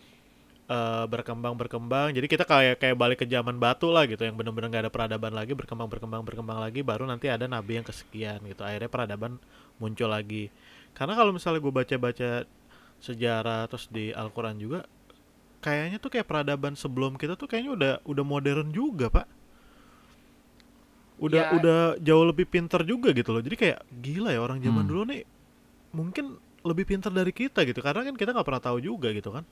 eh, 0.67 1.05
berkembang 1.05 1.53
berkembang. 1.53 2.13
Jadi 2.17 2.25
kita 2.25 2.45
kayak 2.45 2.81
kayak 2.81 2.97
balik 2.97 3.21
ke 3.21 3.25
zaman 3.29 3.61
batu 3.61 3.93
lah 3.93 4.09
gitu 4.09 4.25
yang 4.25 4.33
benar-benar 4.33 4.73
nggak 4.73 4.83
ada 4.89 4.93
peradaban 4.93 5.33
lagi 5.37 5.53
berkembang 5.53 5.89
berkembang 5.89 6.25
berkembang 6.25 6.57
lagi 6.57 6.81
baru 6.81 7.05
nanti 7.05 7.29
ada 7.29 7.45
nabi 7.45 7.77
yang 7.77 7.85
kesekian 7.85 8.41
gitu. 8.49 8.65
Akhirnya 8.65 8.89
peradaban 8.89 9.37
muncul 9.77 10.09
lagi. 10.09 10.49
Karena 10.97 11.13
kalau 11.13 11.29
misalnya 11.29 11.61
gue 11.61 11.73
baca-baca 11.73 12.29
sejarah 12.97 13.69
terus 13.69 13.85
di 13.93 14.09
Al-Qur'an 14.09 14.57
juga 14.57 14.89
kayaknya 15.63 15.97
tuh 16.03 16.09
kayak 16.13 16.27
peradaban 16.29 16.73
sebelum 16.77 17.17
kita 17.21 17.33
tuh 17.39 17.47
kayaknya 17.51 17.71
udah 17.77 17.93
udah 18.11 18.25
modern 18.25 18.67
juga, 18.73 19.07
Pak. 19.11 19.27
Udah 21.17 21.49
Ya. 21.49 21.49
udah 21.49 21.79
jauh 21.97 22.25
lebih 22.29 22.45
pinter 22.45 22.81
juga 22.85 23.09
gitu 23.09 23.33
loh. 23.33 23.41
Jadi 23.41 23.55
kayak 23.57 23.79
gila 23.89 24.29
ya 24.35 24.39
orang 24.41 24.61
zaman 24.61 24.85
Hmm. 24.85 24.89
dulu 24.91 25.01
nih 25.09 25.21
mungkin 25.95 26.25
lebih 26.65 26.85
pinter 26.89 27.11
dari 27.13 27.31
kita 27.33 27.63
gitu 27.65 27.79
karena 27.81 28.01
kan 28.07 28.15
kita 28.19 28.31
nggak 28.35 28.47
pernah 28.47 28.63
tahu 28.63 28.79
juga 28.83 29.09
gitu 29.15 29.29
kan. 29.33 29.45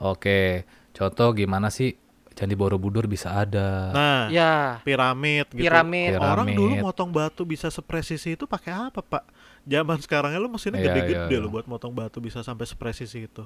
Oke, 0.00 0.64
contoh 0.96 1.28
gimana 1.36 1.68
sih 1.68 1.92
Candi 2.32 2.56
Borobudur 2.56 3.04
bisa 3.04 3.36
ada? 3.36 3.68
Nah, 3.90 4.20
Ya, 4.30 4.80
piramid 4.86 5.50
gitu. 5.50 5.60
piramid. 5.66 6.16
Piramid. 6.16 6.30
Orang 6.32 6.48
dulu 6.54 6.78
motong 6.78 7.10
batu 7.10 7.42
bisa 7.44 7.68
sepresisi 7.68 8.38
itu 8.38 8.46
pakai 8.46 8.72
apa, 8.88 9.02
Pak? 9.02 9.24
Zaman 9.66 9.98
sekarangnya 10.00 10.38
lu 10.40 10.48
mesinnya 10.48 10.80
Iya, 10.80 10.86
gede-gede 10.88 11.36
iya, 11.36 11.42
lo 11.42 11.50
iya. 11.50 11.52
buat 11.52 11.66
motong 11.68 11.92
batu 11.92 12.22
bisa 12.22 12.40
sampai 12.40 12.64
sepresisi 12.64 13.26
itu. 13.28 13.44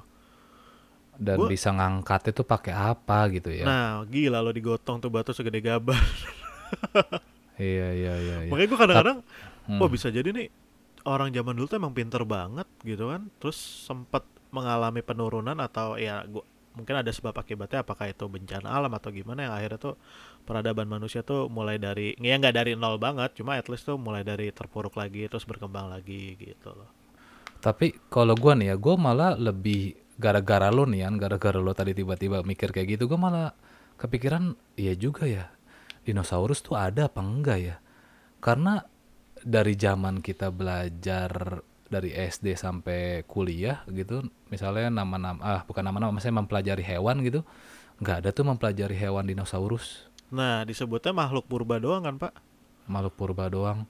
Dan 1.15 1.37
gua- 1.39 1.49
bisa 1.49 1.71
ngangkat 1.71 2.35
itu 2.35 2.41
pakai 2.43 2.73
apa 2.73 3.27
gitu 3.31 3.49
ya? 3.49 3.63
Nah, 3.63 4.03
gila 4.05 4.39
lo 4.39 4.51
digotong 4.51 4.99
tuh 4.99 5.09
batu 5.09 5.31
segede 5.31 5.59
gabar. 5.59 5.99
Iya 7.55 7.87
iya 7.95 8.13
iya. 8.19 8.35
iya. 8.43 8.51
Makanya 8.51 8.67
gue 8.67 8.79
kadang-kadang, 8.79 9.17
Hmm. 9.65 9.79
wah 9.79 9.89
bisa 9.89 10.11
jadi 10.11 10.29
nih 10.29 10.51
orang 11.07 11.31
zaman 11.31 11.55
dulu 11.55 11.65
tuh 11.65 11.77
emang 11.79 11.95
pinter 11.95 12.21
banget 12.21 12.67
gitu 12.83 13.07
kan. 13.09 13.31
Terus 13.39 13.55
sempat 13.87 14.27
mengalami 14.51 14.99
penurunan 14.99 15.55
atau 15.57 15.95
ya 15.95 16.23
gua 16.27 16.43
mungkin 16.75 16.99
ada 16.99 17.07
sebab 17.07 17.31
akibatnya 17.31 17.87
apakah 17.87 18.11
itu 18.11 18.27
bencana 18.27 18.67
alam 18.67 18.91
atau 18.91 19.07
gimana 19.07 19.47
yang 19.47 19.55
akhirnya 19.55 19.79
tuh 19.79 19.95
peradaban 20.43 20.83
manusia 20.85 21.23
tuh 21.23 21.47
mulai 21.47 21.79
dari 21.79 22.11
ya 22.19 22.35
nggak 22.35 22.51
dari 22.51 22.75
nol 22.75 22.99
banget 22.99 23.31
cuma 23.31 23.55
at 23.55 23.71
least 23.71 23.87
tuh 23.87 23.95
mulai 23.95 24.27
dari 24.27 24.51
terpuruk 24.51 24.91
lagi 24.99 25.23
terus 25.25 25.47
berkembang 25.47 25.87
lagi 25.87 26.35
gitu 26.35 26.75
loh 26.75 26.91
Tapi 27.57 27.95
kalau 28.11 28.35
gua 28.35 28.53
nih 28.53 28.69
ya, 28.69 28.75
gua 28.75 28.99
malah 28.99 29.31
lebih 29.33 29.95
gara-gara 30.15 30.71
lo 30.71 30.87
nih 30.87 31.07
kan, 31.07 31.15
gara-gara 31.19 31.59
lo 31.59 31.71
tadi 31.75 31.93
tiba-tiba 31.95 32.41
mikir 32.41 32.71
kayak 32.71 32.99
gitu, 32.99 33.11
gua 33.11 33.19
malah 33.19 33.49
kepikiran 33.99 34.55
iya 34.79 34.95
juga 34.95 35.27
ya. 35.27 35.51
Dinosaurus 36.05 36.61
tuh 36.61 36.77
ada 36.77 37.09
apa 37.09 37.19
enggak 37.23 37.59
ya? 37.59 37.75
Karena 38.39 38.83
dari 39.41 39.73
zaman 39.77 40.21
kita 40.21 40.49
belajar 40.49 41.61
dari 41.85 42.09
SD 42.09 42.57
sampai 42.57 43.21
kuliah 43.29 43.85
gitu, 43.93 44.25
misalnya 44.49 44.89
nama-nama 44.89 45.37
ah 45.45 45.61
bukan 45.61 45.85
nama-nama, 45.85 46.09
maksudnya 46.09 46.41
mempelajari 46.41 46.81
hewan 46.81 47.21
gitu, 47.21 47.45
nggak 48.01 48.25
ada 48.25 48.29
tuh 48.33 48.41
mempelajari 48.41 48.97
hewan 48.97 49.29
dinosaurus, 49.29 50.09
nah 50.33 50.65
disebutnya 50.65 51.13
makhluk 51.13 51.45
purba 51.45 51.77
doang 51.77 52.01
kan 52.01 52.17
pak 52.17 52.33
makhluk 52.89 53.13
purba 53.13 53.45
doang. 53.53 53.85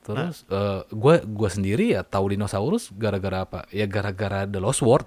Terus 0.00 0.48
eh, 0.48 0.80
gue 0.88 1.14
gua 1.28 1.50
sendiri 1.52 1.92
ya 1.92 2.00
tahu 2.02 2.32
dinosaurus 2.32 2.88
gara-gara 2.96 3.44
apa? 3.44 3.68
Ya 3.68 3.84
gara-gara 3.84 4.48
The 4.48 4.60
Lost 4.60 4.80
World, 4.80 5.04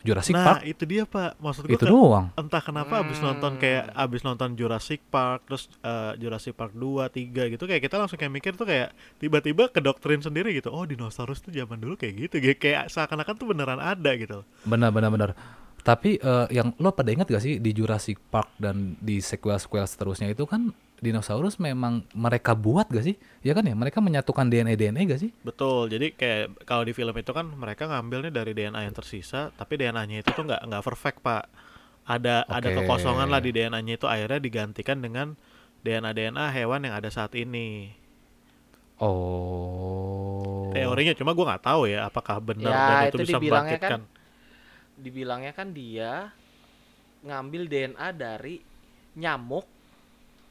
Jurassic 0.00 0.32
nah 0.32 0.56
Park 0.56 0.64
itu 0.64 0.82
dia 0.88 1.04
pak 1.04 1.36
maksud 1.36 1.68
gue 1.68 1.76
itu 1.76 1.84
doang. 1.84 2.32
entah 2.32 2.62
kenapa 2.64 3.04
abis 3.04 3.20
nonton 3.20 3.60
kayak 3.60 3.92
abis 3.92 4.24
nonton 4.24 4.56
Jurassic 4.56 5.04
Park 5.12 5.44
terus 5.44 5.68
eh, 5.84 6.16
Jurassic 6.16 6.56
Park 6.56 6.72
2, 6.72 7.12
3 7.12 7.52
gitu 7.56 7.64
kayak 7.68 7.82
kita 7.84 8.00
langsung 8.00 8.16
kayak 8.16 8.32
mikir 8.32 8.52
tuh 8.56 8.64
kayak 8.64 8.96
tiba-tiba 9.20 9.68
ke 9.68 9.84
doktrin 9.84 10.24
sendiri 10.24 10.56
gitu 10.56 10.72
oh 10.72 10.88
dinosaurus 10.88 11.44
tuh 11.44 11.52
zaman 11.52 11.76
dulu 11.76 12.00
kayak 12.00 12.28
gitu 12.28 12.36
kayak, 12.40 12.58
kayak 12.58 12.82
seakan-akan 12.88 13.34
tuh 13.36 13.46
beneran 13.52 13.80
ada 13.80 14.10
gitu 14.16 14.40
Benar 14.64 14.88
benar 14.92 15.10
benar. 15.12 15.30
Tapi 15.80 16.20
eh, 16.20 16.46
yang 16.52 16.76
lo 16.76 16.92
pada 16.92 17.08
ingat 17.12 17.28
gak 17.28 17.40
sih 17.40 17.56
di 17.56 17.72
Jurassic 17.72 18.20
Park 18.28 18.52
dan 18.60 18.96
di 19.00 19.20
sequel-sequel 19.20 19.84
seterusnya 19.88 20.32
itu 20.32 20.44
kan 20.44 20.72
dinosaurus 21.00 21.56
memang 21.58 22.04
mereka 22.12 22.52
buat 22.54 22.86
gak 22.88 23.04
sih? 23.08 23.16
Ya 23.40 23.52
kan 23.56 23.64
ya, 23.64 23.74
mereka 23.74 23.98
menyatukan 24.04 24.46
DNA 24.52 24.74
DNA 24.76 25.02
gak 25.08 25.20
sih? 25.24 25.30
betul 25.40 25.88
jadi 25.88 26.12
kayak 26.12 26.68
kalau 26.68 26.84
di 26.84 26.92
film 26.92 27.16
itu 27.16 27.32
kan 27.32 27.46
mereka 27.48 27.88
ngambilnya 27.88 28.28
dari 28.28 28.52
DNA 28.52 28.80
yang 28.88 28.94
tersisa 28.96 29.52
tapi 29.56 29.80
DNA-nya 29.80 30.20
itu 30.20 30.30
tuh 30.36 30.44
nggak 30.44 30.62
nggak 30.68 30.82
perfect 30.84 31.18
pak 31.24 31.48
ada 32.04 32.44
ada 32.48 32.68
Oke. 32.68 32.76
kekosongan 32.76 33.28
lah 33.32 33.40
di 33.40 33.50
DNA-nya 33.56 33.96
itu 33.96 34.04
akhirnya 34.04 34.40
digantikan 34.40 35.00
dengan 35.00 35.36
DNA 35.80 36.12
DNA 36.12 36.46
hewan 36.52 36.84
yang 36.84 36.94
ada 37.00 37.08
saat 37.08 37.32
ini 37.36 37.96
Oh. 39.00 40.70
teorinya 40.76 41.16
cuma 41.16 41.32
gua 41.32 41.56
nggak 41.56 41.64
tahu 41.64 41.82
ya 41.88 42.06
apakah 42.06 42.36
benar 42.38 42.72
Ya, 42.72 42.84
dan 42.84 42.96
itu, 43.08 43.16
itu 43.16 43.16
bisa 43.24 43.36
dibilangnya 43.40 43.78
kan 43.80 43.90
membangkitkan 43.96 44.00
dibilangnya 45.00 45.52
kan 45.56 45.68
dia 45.72 46.12
ngambil 47.24 47.62
DNA 47.68 48.08
dari 48.12 48.60
nyamuk. 49.16 49.66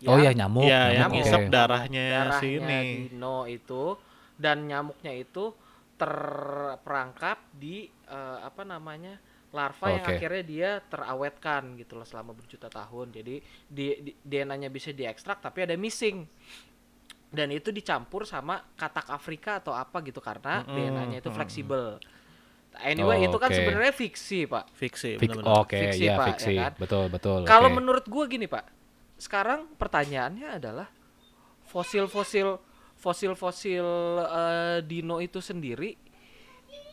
Oh 0.08 0.16
ya 0.18 0.32
yang 0.32 0.36
nyamuk. 0.40 0.64
Iya, 0.64 0.82
yang 0.96 1.10
nyamuk, 1.12 1.16
ngisep 1.16 1.42
oke. 1.48 1.52
darahnya, 1.52 2.08
darahnya 2.08 2.40
si 2.40 2.48
ini. 2.60 3.10
dino 3.12 3.44
itu 3.48 3.96
dan 4.40 4.68
nyamuknya 4.70 5.12
itu 5.16 5.52
terperangkap 6.00 7.38
di 7.52 7.88
eh, 8.08 8.40
apa 8.40 8.64
namanya 8.64 9.20
larva 9.52 9.88
yang 9.92 10.06
Oke. 10.06 10.14
akhirnya 10.16 10.44
dia 10.46 10.70
terawetkan 10.88 11.74
gitu 11.76 11.98
loh 11.98 12.06
selama 12.06 12.32
berjuta 12.38 12.70
tahun 12.70 13.10
jadi 13.12 13.36
di, 13.68 13.86
di- 14.06 14.16
DNA-nya 14.22 14.70
bisa 14.70 14.94
diekstrak 14.94 15.42
tapi 15.42 15.66
ada 15.66 15.74
missing 15.76 16.24
dan 17.30 17.54
itu 17.54 17.70
dicampur 17.70 18.26
sama 18.26 18.58
katak 18.74 19.06
Afrika 19.14 19.62
atau 19.62 19.74
apa 19.78 20.02
gitu 20.02 20.18
karena 20.22 20.66
Mm-mm, 20.66 20.74
DNA-nya 20.74 21.18
itu 21.22 21.30
fleksibel 21.30 22.02
anyway 22.82 23.26
itu 23.26 23.38
kan 23.38 23.50
Oke. 23.50 23.58
sebenarnya 23.58 23.94
fiksi 23.94 24.46
pak 24.50 24.66
fiksi 24.74 25.18
Fik- 25.20 25.30
benar-benar. 25.30 25.66
Oke, 25.66 25.78
Fiksi, 25.78 26.06
ya 26.10 26.16
Pak, 26.16 26.28
ya 26.42 26.52
fiksi. 26.52 26.56
kan? 26.56 26.74
Betul, 26.82 27.04
betul. 27.14 27.42
Kalau 27.46 27.70
oke. 27.70 27.78
menurut 27.78 28.06
gua 28.08 28.26
gini 28.30 28.46
pak, 28.48 28.66
sekarang 29.20 29.68
pertanyaannya 29.76 30.48
adalah 30.58 30.88
fosil-fosil 31.68 32.58
fosil-fosil 32.98 33.88
eh, 34.24 34.80
dino 34.88 35.20
itu 35.20 35.44
sendiri 35.44 35.96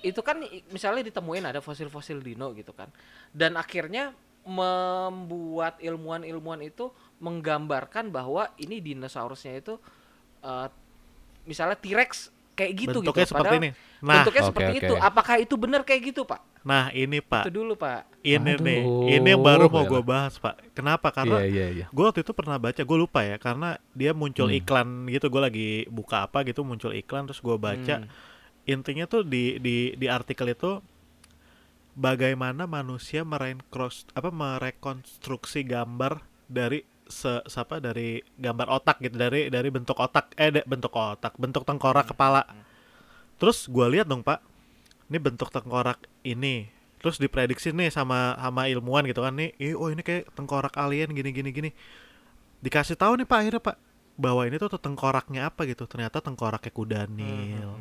itu 0.04 0.20
kan 0.22 0.38
misalnya 0.70 1.08
ditemuin 1.10 1.50
ada 1.50 1.58
fosil-fosil 1.58 2.22
dino 2.22 2.54
gitu 2.54 2.70
kan, 2.70 2.86
dan 3.34 3.58
akhirnya 3.58 4.14
membuat 4.46 5.82
ilmuwan-ilmuwan 5.82 6.62
itu 6.62 6.94
menggambarkan 7.18 8.14
bahwa 8.14 8.54
ini 8.62 8.78
dinosaurusnya 8.78 9.58
itu 9.58 9.74
eh, 10.46 10.68
misalnya 11.46 11.74
T-Rex 11.74 12.30
kayak 12.54 12.72
gitu 12.74 12.98
bentuknya 13.02 13.26
gitu. 13.26 13.32
seperti 13.34 13.48
Padahal 13.50 13.62
ini 13.62 13.70
nah 14.02 14.14
bentuknya 14.22 14.42
Oke, 14.42 14.50
seperti 14.54 14.72
oke. 14.72 14.80
itu. 14.86 14.94
Apakah 14.98 15.36
itu 15.42 15.54
benar 15.58 15.80
kayak 15.82 16.02
gitu 16.14 16.22
pak? 16.22 16.40
Nah 16.66 16.90
ini 16.90 17.22
pak 17.22 17.46
Itu 17.46 17.62
dulu 17.62 17.78
pak. 17.78 18.10
ini 18.20 18.58
nih 18.58 18.80
Aduh, 18.82 19.06
ini 19.08 19.28
yang 19.30 19.38
baru 19.40 19.70
mau 19.70 19.86
ya. 19.86 19.88
gue 19.88 20.02
bahas 20.02 20.34
pak 20.34 20.58
kenapa 20.72 21.08
karena 21.08 21.38
Iya, 21.38 21.46
iya, 21.46 21.66
iya. 21.72 21.86
gue 21.86 22.04
waktu 22.04 22.20
itu 22.20 22.32
pernah 22.32 22.58
baca 22.58 22.82
gue 22.82 22.98
lupa 22.98 23.22
ya 23.22 23.38
karena 23.38 23.68
dia 23.92 24.10
muncul 24.10 24.46
Hmm. 24.46 24.58
iklan 24.58 24.88
gitu 25.06 25.26
gue 25.28 25.38
lagi 25.40 25.68
buka 25.88 26.26
apa 26.26 26.42
gitu 26.42 26.60
muncul 26.60 26.90
iklan 26.92 27.24
terus 27.24 27.38
gue 27.38 27.54
baca 27.56 28.02
Hmm. 28.02 28.10
intinya 28.66 29.06
tuh 29.06 29.22
di 29.22 29.56
di 29.56 29.76
di 29.94 30.06
artikel 30.08 30.50
itu 30.50 30.82
bagaimana 31.94 32.66
manusia 32.66 33.22
merenkros 33.22 34.04
apa 34.12 34.28
merekonstruksi 34.28 35.62
gambar 35.62 36.18
dari 36.44 36.82
se 37.06 37.40
siapa 37.44 37.78
dari 37.78 38.18
gambar 38.34 38.66
otak 38.72 38.98
gitu 39.00 39.14
dari 39.14 39.46
dari 39.46 39.70
bentuk 39.70 39.94
otak 39.96 40.34
eh 40.34 40.50
de- 40.52 40.66
bentuk 40.66 40.90
otak 40.90 41.32
bentuk 41.36 41.62
tengkorak 41.62 42.04
kepala 42.04 42.42
terus 43.36 43.64
gua 43.66 43.86
lihat 43.86 44.04
dong 44.04 44.20
pak 44.20 44.42
ini 45.06 45.18
bentuk 45.18 45.48
tengkorak 45.50 46.06
ini. 46.26 46.70
Terus 46.98 47.20
diprediksi 47.22 47.70
nih 47.70 47.92
sama 47.92 48.34
sama 48.40 48.66
ilmuwan 48.66 49.06
gitu 49.06 49.22
kan 49.22 49.36
nih 49.36 49.54
eh, 49.60 49.76
oh 49.76 49.92
ini 49.92 50.02
kayak 50.02 50.32
tengkorak 50.34 50.74
alien 50.74 51.12
gini 51.12 51.30
gini 51.30 51.50
gini. 51.54 51.70
Dikasih 52.64 52.98
tahu 52.98 53.20
nih 53.20 53.26
pak 53.28 53.38
akhirnya 53.42 53.62
pak 53.62 53.76
bahwa 54.16 54.48
ini 54.48 54.56
tuh, 54.56 54.72
tuh 54.72 54.80
tengkoraknya 54.80 55.52
apa 55.52 55.68
gitu. 55.68 55.84
Ternyata 55.86 56.18
tengkoraknya 56.18 56.72
kuda 56.72 57.00
nil 57.06 57.72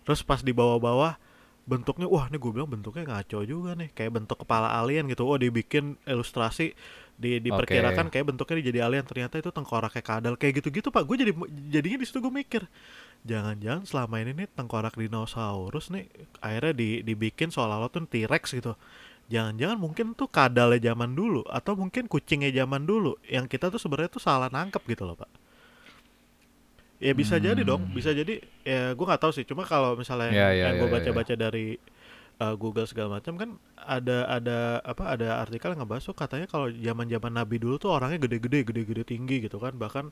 terus 0.00 0.24
pas 0.24 0.40
di 0.40 0.50
bawah-bawah 0.50 1.20
bentuknya 1.68 2.08
wah 2.08 2.26
ini 2.26 2.40
gue 2.40 2.50
bilang 2.50 2.66
bentuknya 2.66 3.04
ngaco 3.06 3.46
juga 3.46 3.78
nih 3.78 3.94
kayak 3.94 4.22
bentuk 4.22 4.42
kepala 4.42 4.74
alien 4.74 5.06
gitu. 5.06 5.26
Oh 5.26 5.38
dibikin 5.38 5.98
ilustrasi 6.08 6.74
di 7.20 7.36
diperkirakan 7.44 8.08
Oke. 8.08 8.12
kayak 8.16 8.26
bentuknya 8.32 8.64
jadi 8.64 8.78
alien. 8.88 9.04
Ternyata 9.04 9.36
itu 9.36 9.52
tengkoraknya 9.52 10.00
kadal. 10.00 10.34
Kayak 10.40 10.64
gitu-gitu 10.64 10.88
pak. 10.88 11.04
Gue 11.04 11.20
jadi 11.20 11.32
jadinya 11.68 11.98
di 12.00 12.06
situ 12.08 12.18
gue 12.24 12.32
mikir 12.32 12.64
jangan-jangan 13.20 13.84
selama 13.84 14.16
ini 14.24 14.32
nih 14.32 14.48
tengkorak 14.56 14.96
dinosaurus 14.96 15.92
nih 15.92 16.08
akhirnya 16.40 16.72
di, 16.72 16.88
dibikin 17.04 17.52
seolah-olah 17.52 17.92
tuh 17.92 18.08
T-Rex 18.08 18.56
gitu. 18.56 18.72
Jangan-jangan 19.30 19.78
mungkin 19.78 20.06
tuh 20.18 20.26
kadalnya 20.26 20.90
zaman 20.90 21.14
dulu 21.14 21.46
atau 21.46 21.78
mungkin 21.78 22.10
kucingnya 22.10 22.50
zaman 22.50 22.82
dulu 22.82 23.14
yang 23.28 23.46
kita 23.46 23.70
tuh 23.70 23.78
sebenarnya 23.78 24.10
tuh 24.10 24.22
salah 24.24 24.50
nangkep 24.50 24.82
gitu 24.90 25.06
loh 25.06 25.14
pak. 25.14 25.30
Ya 27.00 27.16
bisa 27.16 27.40
jadi 27.40 27.60
dong. 27.64 27.88
Hmm. 27.88 27.94
bisa 27.96 28.12
jadi 28.12 28.44
ya 28.64 28.92
gue 28.92 29.06
nggak 29.06 29.22
tahu 29.22 29.32
sih. 29.32 29.44
Cuma 29.46 29.64
kalau 29.68 29.94
misalnya 29.96 30.32
Ya, 30.32 30.50
yang, 30.50 30.56
ya, 30.56 30.64
yang 30.66 30.74
gue 30.82 30.88
ya, 30.88 30.92
ya. 30.92 30.96
baca-baca 30.98 31.34
dari 31.36 31.66
uh, 32.40 32.54
Google 32.56 32.88
segala 32.88 33.20
macam 33.20 33.36
kan 33.36 33.50
ada 33.86 34.26
ada 34.28 34.58
apa 34.84 35.02
ada 35.14 35.28
artikel 35.44 35.72
yang 35.72 35.80
ngebahas 35.84 36.04
tuh 36.10 36.16
katanya 36.16 36.46
kalau 36.50 36.66
zaman-zaman 36.72 37.32
Nabi 37.32 37.56
dulu 37.62 37.76
tuh 37.80 37.90
orangnya 37.96 38.18
gede-gede 38.22 38.66
gede-gede 38.68 39.02
tinggi 39.06 39.36
gitu 39.46 39.56
kan. 39.62 39.74
Bahkan 39.76 40.04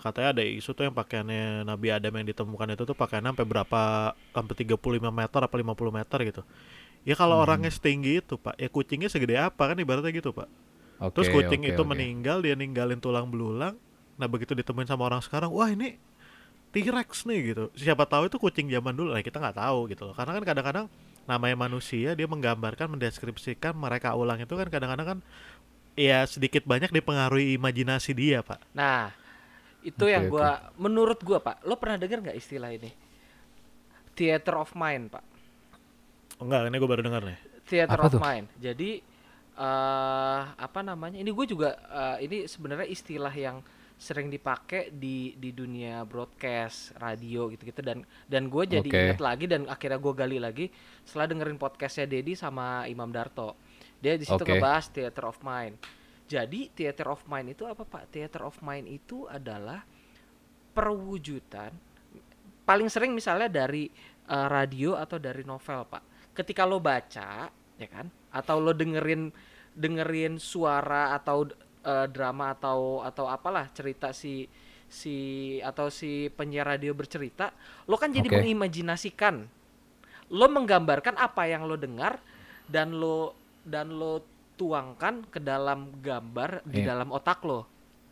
katanya 0.00 0.28
ada 0.38 0.42
isu 0.44 0.70
tuh 0.76 0.84
yang 0.88 0.96
pakaiannya 0.96 1.64
Nabi 1.68 1.88
Adam 1.92 2.12
yang 2.18 2.26
ditemukan 2.32 2.68
itu 2.76 2.84
tuh 2.88 2.96
pakaiannya 2.96 3.30
sampai 3.36 3.46
berapa 3.48 3.80
sampai 4.36 4.54
35 4.56 5.10
meter 5.12 5.40
apa 5.44 5.56
50 5.56 5.92
meter 5.92 6.18
gitu. 6.28 6.42
Ya 7.08 7.14
kalau 7.18 7.36
Hmm. 7.38 7.44
orangnya 7.44 7.70
setinggi 7.72 8.20
itu 8.24 8.34
pak 8.40 8.56
ya 8.60 8.68
kucingnya 8.72 9.08
segede 9.12 9.36
apa 9.40 9.62
kan 9.72 9.76
ibaratnya 9.80 10.12
gitu 10.14 10.30
pak. 10.36 10.48
Oke, 11.00 11.16
terus 11.16 11.28
kucing 11.32 11.62
oke, 11.64 11.70
itu 11.70 11.82
oke. 11.82 11.88
meninggal 11.88 12.42
dia 12.44 12.54
ninggalin 12.58 13.00
tulang 13.00 13.28
belulang. 13.32 13.76
Nah 14.20 14.28
begitu 14.30 14.52
ditemuin 14.58 14.88
sama 14.90 15.08
orang 15.10 15.22
sekarang 15.24 15.50
wah 15.52 15.68
ini 15.70 15.98
T-Rex 16.70 17.26
nih 17.26 17.40
gitu. 17.54 17.64
Siapa 17.74 18.06
tahu 18.06 18.30
itu 18.30 18.38
kucing 18.38 18.70
zaman 18.70 18.94
dulu. 18.94 19.10
Nah 19.14 19.22
kita 19.26 19.42
nggak 19.42 19.58
tahu 19.58 19.90
gitu 19.90 20.06
loh. 20.10 20.14
Karena 20.14 20.32
kan 20.38 20.44
kadang-kadang 20.46 20.86
namanya 21.28 21.56
manusia 21.58 22.12
dia 22.18 22.26
menggambarkan 22.28 22.88
mendeskripsikan 22.96 23.74
mereka 23.76 24.14
ulang 24.18 24.40
itu 24.42 24.54
kan 24.60 24.68
kadang-kadang 24.68 25.08
kan 25.16 25.18
ya 25.98 26.24
sedikit 26.26 26.64
banyak 26.66 26.90
dipengaruhi 26.92 27.56
imajinasi 27.58 28.12
dia 28.16 28.40
pak 28.44 28.60
Nah, 28.78 29.10
itu 29.90 30.04
Oke, 30.04 30.14
yang 30.14 30.24
oke. 30.30 30.32
gua 30.32 30.72
menurut 30.84 31.20
gua, 31.28 31.38
Pak. 31.46 31.56
Lo 31.68 31.74
pernah 31.80 31.98
dengar 32.02 32.18
nggak 32.24 32.38
istilah 32.42 32.70
ini? 32.78 32.90
Theater 34.16 34.54
of 34.62 34.74
mind, 34.78 35.10
Pak. 35.10 35.24
oh, 36.38 36.44
enggak 36.46 36.60
ini 36.68 36.76
gue 36.80 36.88
baru 36.90 37.02
dengar 37.06 37.22
nih 37.28 37.38
Theater 37.68 37.98
Apa 37.98 38.06
of 38.08 38.14
tuh? 38.14 38.22
mind. 38.22 38.48
Jadi 38.58 39.00
eh 39.60 40.42
apa 40.56 40.80
namanya? 40.80 41.20
Ini 41.20 41.30
gue 41.30 41.46
juga 41.46 41.76
eh, 41.76 42.16
ini 42.26 42.36
sebenarnya 42.48 42.88
istilah 42.88 43.32
yang 43.34 43.60
sering 44.00 44.32
dipakai 44.32 44.88
di 44.96 45.36
di 45.36 45.52
dunia 45.52 46.08
broadcast, 46.08 46.96
radio 46.96 47.52
gitu-gitu 47.52 47.84
dan 47.84 48.00
dan 48.24 48.48
gue 48.48 48.64
jadi 48.64 48.88
Oke. 48.88 48.96
inget 48.96 49.20
lagi 49.20 49.44
dan 49.44 49.68
akhirnya 49.68 50.00
gue 50.00 50.12
gali 50.16 50.38
lagi 50.40 50.66
setelah 51.04 51.28
dengerin 51.28 51.60
podcastnya 51.60 52.08
Dedi 52.08 52.32
sama 52.32 52.88
Imam 52.88 53.12
Darto. 53.12 53.60
Dia 54.00 54.16
di 54.16 54.24
situ 54.24 54.40
Oke. 54.40 54.56
ngebahas 54.56 54.88
theater 54.88 55.28
of 55.28 55.36
mind. 55.44 55.76
Jadi 56.24 56.72
theater 56.72 57.12
of 57.12 57.20
mind 57.28 57.52
itu 57.52 57.68
apa 57.68 57.84
Pak? 57.84 58.08
Theater 58.08 58.48
of 58.48 58.56
mind 58.64 58.88
itu 58.88 59.28
adalah 59.28 59.84
perwujudan 60.72 61.90
paling 62.70 62.86
sering 62.86 63.10
misalnya 63.10 63.50
dari 63.50 63.90
eh, 64.30 64.46
radio 64.46 64.94
atau 64.94 65.18
dari 65.18 65.42
novel 65.42 65.82
Pak. 65.90 66.32
Ketika 66.38 66.62
lo 66.62 66.78
baca, 66.78 67.50
ya 67.50 67.88
kan? 67.90 68.06
Atau 68.30 68.62
lo 68.62 68.70
dengerin 68.70 69.34
dengerin 69.74 70.38
suara 70.38 71.14
atau 71.18 71.50
eh, 71.82 72.06
drama 72.08 72.52
atau 72.52 73.00
atau 73.00 73.26
apalah 73.26 73.68
cerita 73.72 74.12
si 74.12 74.46
si 74.90 75.14
atau 75.62 75.86
si 75.86 76.26
penyiar 76.34 76.66
radio 76.66 76.90
bercerita, 76.90 77.54
lo 77.86 77.94
kan 77.94 78.10
jadi 78.10 78.26
Oke. 78.26 78.42
mengimajinasikan. 78.42 79.46
Lo 80.30 80.46
menggambarkan 80.46 81.18
apa 81.18 81.46
yang 81.46 81.66
lo 81.66 81.74
dengar 81.74 82.18
dan 82.66 82.94
lo 82.94 83.34
dan 83.62 83.90
lo 83.94 84.22
tuangkan 84.54 85.26
ke 85.30 85.38
dalam 85.38 85.90
gambar 86.02 86.62
di 86.66 86.82
Iya. 86.82 86.94
dalam 86.94 87.10
otak 87.10 87.42
lo. 87.46 87.66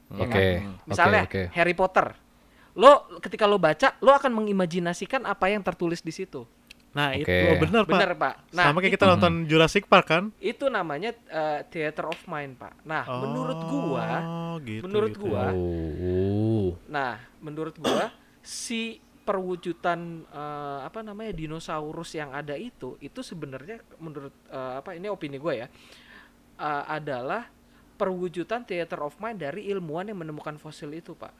ya 0.08 0.24
Oke, 0.24 0.30
kan? 0.30 0.40
oke, 0.40 0.86
Misalnya 0.88 1.22
oke. 1.28 1.42
Harry 1.52 1.74
Potter. 1.76 2.06
Lo 2.78 3.20
ketika 3.20 3.44
lo 3.44 3.58
baca, 3.58 3.92
lo 4.00 4.14
akan 4.14 4.32
mengimajinasikan 4.32 5.26
apa 5.26 5.50
yang 5.50 5.60
tertulis 5.60 5.98
di 6.00 6.14
situ. 6.14 6.46
Nah 6.96 7.12
Oke. 7.12 7.28
itu 7.28 7.46
oh, 7.52 7.56
bener 7.60 7.82
pak 7.84 7.98
Bener, 8.00 8.12
Pak. 8.16 8.34
Nah, 8.56 8.64
sama 8.72 8.78
kayak 8.80 8.90
itu, 8.90 8.96
kita 8.96 9.06
nonton 9.12 9.32
Jurassic 9.44 9.84
Park 9.86 10.06
kan 10.08 10.24
itu 10.40 10.64
namanya 10.72 11.12
eh, 11.12 11.60
theater 11.68 12.08
of 12.08 12.20
mind, 12.24 12.56
Pak. 12.56 12.74
Nah, 12.88 13.04
menurut 13.04 13.60
gua, 13.68 14.06
Oh, 14.24 14.54
gitu, 14.64 14.82
menurut 14.88 15.12
gitu. 15.12 15.28
gua, 15.28 15.52
Oh. 15.52 16.74
nah, 16.88 17.20
menurut 17.44 17.76
gua 17.76 18.08
si 18.40 18.96
perwujudan 19.28 20.24
eh, 20.24 20.80
apa 20.88 21.04
namanya 21.04 21.36
dinosaurus 21.36 22.16
yang 22.16 22.32
ada 22.32 22.56
itu 22.56 22.96
itu 23.04 23.20
sebenarnya 23.20 23.84
menurut 24.00 24.32
eh, 24.48 24.80
apa 24.80 24.96
ini 24.96 25.12
opini 25.12 25.36
gue 25.36 25.54
ya 25.60 25.68
eh, 26.56 26.84
adalah 26.88 27.44
perwujudan 28.00 28.64
theater 28.64 29.04
of 29.04 29.20
mind 29.20 29.44
dari 29.44 29.68
ilmuwan 29.68 30.08
yang 30.08 30.24
menemukan 30.24 30.56
fosil 30.56 30.88
itu 30.96 31.12
pak 31.12 31.36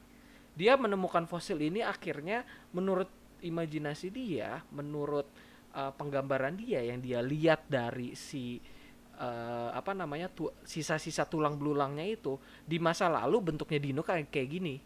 dia 0.53 0.77
menemukan 0.77 1.25
fosil 1.25 1.57
ini 1.65 1.81
akhirnya 1.81 2.45
menurut 2.77 3.09
imajinasi 3.43 4.09
dia 4.11 4.63
menurut 4.75 5.27
eh, 5.75 5.93
penggambaran 5.95 6.55
dia 6.59 6.83
yang 6.83 6.99
dia 6.99 7.23
lihat 7.23 7.67
dari 7.71 8.15
si 8.19 8.59
eh, 9.19 9.71
apa 9.75 9.93
namanya 9.95 10.31
tu- 10.31 10.53
sisa-sisa 10.63 11.27
tulang 11.27 11.59
belulangnya 11.59 12.07
itu 12.07 12.39
di 12.67 12.79
masa 12.79 13.11
lalu 13.11 13.53
bentuknya 13.53 13.79
dino 13.79 14.03
kayak 14.03 14.31
kayak 14.31 14.51
gini 14.51 14.77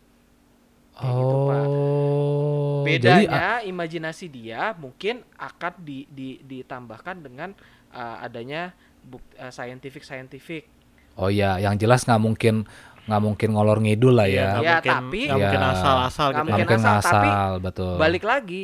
Kayak 0.92 1.14
gitu, 1.24 1.36
Pak. 1.48 1.64
Oh. 1.72 2.84
jadi, 2.84 3.24
Bedanya 3.24 3.64
imajinasi 3.64 4.26
dia 4.28 4.76
mungkin 4.76 5.24
akan 5.40 5.72
di, 5.80 6.04
di, 6.12 6.36
ditambahkan 6.44 7.16
dengan 7.24 7.56
uh, 7.96 8.20
adanya 8.20 8.76
buk, 9.00 9.24
uh, 9.40 9.48
scientific 9.48 10.04
scientific. 10.04 10.68
oh 11.16 11.32
ya, 11.32 11.56
yang 11.60 11.76
jelas 11.80 12.04
nggak 12.04 12.20
mungkin 12.20 12.68
nggak 13.02 13.20
mungkin 13.20 13.48
ngolor 13.50 13.78
ngidul 13.78 14.14
lah 14.14 14.26
Iya, 14.26 14.36
ya. 14.36 14.46
nggak 14.48 14.62
Ya, 14.62 14.72
mungkin, 14.72 14.92
tapi- 14.94 15.26
nggak 15.26 15.38
mungkin 15.40 15.60
Ya. 15.60 15.70
asal-asal 15.72 15.98
Nggak 15.98 16.06
gitu. 16.06 16.30
Nggak 16.30 16.44
mungkin 16.46 16.78
mungkin 16.78 16.80
asal, 16.94 17.02
tapi 17.10 17.28
asal, 17.28 17.50
betul. 17.58 17.94
Balik 17.96 18.24
lagi 18.24 18.62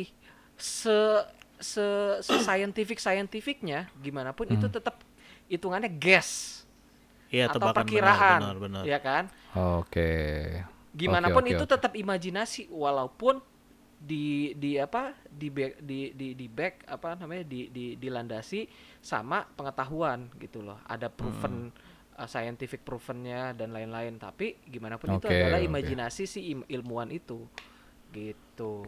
se 0.55 0.97
se, 1.59 1.85
se 2.21 2.33
scientific 2.39 2.97
scientificnya 2.97 3.79
gimana 3.99 4.31
pun 4.31 4.47
itu 4.47 4.63
Hmm. 4.63 4.73
tetap 4.73 5.03
hitungannya 5.45 5.91
guess 5.91 6.63
Iya, 7.27 7.45
atau 7.45 7.59
tebakan 7.59 7.67
benar, 7.69 7.83
perkiraan, 7.83 8.39
benar, 8.39 8.57
benar. 8.57 8.83
ya 8.85 8.97
kan? 8.97 9.23
Oke. 9.53 10.11
Gimana 10.89 11.27
Oke, 11.27 11.35
pun 11.35 11.43
oke, 11.43 11.51
itu 11.51 11.63
oke. 11.63 11.71
tetap 11.71 11.93
imajinasi 11.93 12.71
walaupun 12.71 13.43
di 13.99 14.55
di 14.55 14.79
apa 14.79 15.11
di 15.27 15.51
back 15.51 15.83
di 15.83 16.15
di 16.15 16.31
di 16.31 16.47
back 16.47 16.87
apa 16.87 17.19
namanya 17.19 17.43
di 17.43 17.67
di 17.67 17.93
dilandasi 17.93 18.63
sama 18.97 19.43
pengetahuan 19.53 20.31
gitu 20.39 20.63
loh 20.63 20.79
ada 20.87 21.11
proven 21.11 21.67
uh, 22.19 22.27
scientific 22.27 22.83
provennya 22.83 23.55
dan 23.55 23.71
lain-lain 23.71 24.19
tapi 24.19 24.59
gimana 24.67 24.99
pun 24.99 25.15
itu 25.15 25.25
Oke, 25.25 25.31
adalah 25.31 25.63
imajinasi 25.63 26.23
si 26.27 26.51
im- 26.51 26.67
ilmuwan 26.67 27.07
itu 27.09 27.47
gitu 28.11 28.83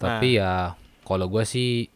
Tapi 0.00 0.40
ya 0.40 0.74
kalau 1.04 1.28
gue 1.28 1.44
sih 1.44 1.86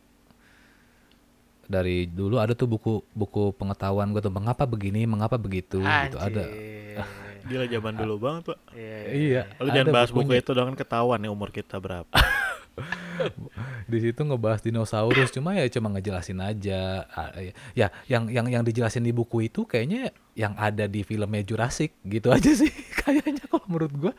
dari 1.69 2.09
dulu 2.09 2.41
ada 2.41 2.57
tuh 2.57 2.65
buku 2.65 3.05
buku 3.13 3.53
pengetahuan 3.53 4.09
gue 4.17 4.25
tuh 4.25 4.33
mengapa 4.33 4.65
begini, 4.65 5.05
mengapa 5.05 5.37
begitu 5.37 5.85
gitu 5.85 6.17
ada. 6.17 6.45
Gila 7.49 7.65
zaman 7.69 7.95
dulu 7.97 8.15
banget, 8.21 8.43
Pak. 8.53 8.59
Iya. 8.77 9.43
Lu 9.61 9.69
ada 9.69 9.77
jangan 9.77 9.93
bahas 9.93 10.11
buku 10.13 10.33
itu 10.37 10.51
dong 10.53 10.73
kan 10.73 10.77
ketahuan 10.77 11.21
nih 11.21 11.33
umur 11.33 11.53
kita 11.53 11.77
berapa. 11.77 12.09
Di 13.91 13.99
situ 14.01 14.21
ngebahas 14.23 14.61
dinosaurus 14.63 15.33
cuma 15.35 15.57
ya 15.57 15.67
cuma 15.69 15.91
ngejelasin 15.93 16.39
aja. 16.41 17.05
Ah, 17.13 17.31
ya, 17.39 17.53
Ya, 17.75 17.89
yang 18.07 18.31
yang 18.31 18.47
yang 18.49 18.63
dijelasin 18.65 19.05
di 19.05 19.13
buku 19.13 19.49
itu 19.49 19.65
kayaknya 19.65 20.13
yang 20.39 20.55
ada 20.55 20.87
di 20.87 21.03
filmnya 21.03 21.43
Jurassic 21.43 21.99
gitu 22.07 22.31
aja 22.31 22.51
sih 22.55 22.71
kayaknya 23.03 23.43
kalau 23.51 23.67
menurut 23.67 23.93
gua. 23.99 24.15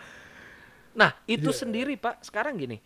nah 0.89 1.15
itu 1.30 1.54
sendiri 1.54 1.95
pak 1.95 2.19
sekarang 2.26 2.60
gini 2.60 2.82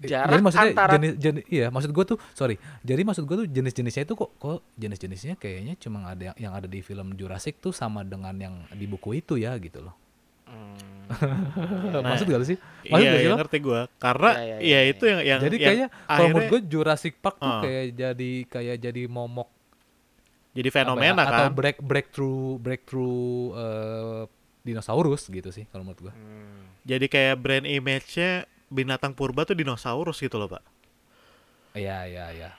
Jadi 0.00 0.10
jarak 0.16 0.40
maksudnya 0.40 0.72
antara 0.72 0.92
jenis, 0.96 1.12
jenis 1.20 1.42
iya 1.52 1.66
maksud 1.68 1.92
gua 1.92 2.04
tuh 2.08 2.18
sorry. 2.32 2.56
Jadi 2.80 3.00
maksud 3.04 3.22
gua 3.28 3.44
tuh 3.44 3.48
jenis-jenisnya 3.52 4.02
itu 4.08 4.14
kok 4.16 4.30
kok 4.40 4.64
jenis-jenisnya 4.80 5.34
kayaknya 5.36 5.76
cuma 5.76 6.08
ada 6.08 6.32
yang, 6.32 6.36
yang 6.48 6.52
ada 6.56 6.66
di 6.66 6.80
film 6.80 7.14
Jurassic 7.14 7.60
tuh 7.60 7.70
sama 7.70 8.02
dengan 8.02 8.32
yang 8.34 8.54
di 8.72 8.88
buku 8.88 9.20
itu 9.20 9.36
ya 9.36 9.54
gitu 9.60 9.84
loh. 9.84 9.94
Hmm, 10.50 12.02
maksud 12.06 12.26
gak 12.26 12.38
lu 12.38 12.46
sih? 12.46 12.58
Maksud 12.86 13.00
iya, 13.00 13.10
gak 13.10 13.18
sih 13.18 13.26
iya 13.26 13.38
ngerti 13.38 13.58
gua. 13.58 13.80
Karena 13.96 14.30
Iya, 14.32 14.42
iya, 14.42 14.50
ya, 14.50 14.58
iya, 14.60 14.80
iya. 14.80 14.90
itu 14.90 15.04
yang 15.04 15.20
yang 15.22 15.40
Jadi 15.40 15.56
yang 15.56 15.64
kayaknya 15.64 15.88
kalau 16.04 16.26
menurut 16.28 16.46
gue 16.48 16.60
Jurassic 16.66 17.14
Park 17.18 17.36
tuh 17.36 17.48
Ah. 17.48 17.62
kayak 17.62 17.84
jadi 17.94 18.30
kayak 18.46 18.76
jadi 18.80 19.02
momok 19.06 19.48
jadi 20.50 20.66
apa 20.66 20.74
ya, 20.74 20.78
fenomena 20.82 21.22
atau 21.24 21.44
kan. 21.46 21.50
break 21.54 21.78
breakthrough 21.78 22.58
breakthrough 22.58 23.22
eh, 23.54 24.22
dinosaurus 24.60 25.22
gitu 25.26 25.48
sih 25.48 25.64
kalau 25.66 25.82
menurut 25.82 26.00
gue. 26.04 26.12
hmm. 26.12 26.62
Jadi 26.80 27.06
kayak 27.06 27.36
brand 27.36 27.64
image-nya 27.64 28.30
binatang 28.66 29.12
purba 29.12 29.42
tuh 29.42 29.54
dinosaurus 29.54 30.18
gitu 30.18 30.36
loh, 30.36 30.48
Pak. 30.48 30.62
Iya 31.72 32.02
iya 32.04 32.26
iya. 32.32 32.50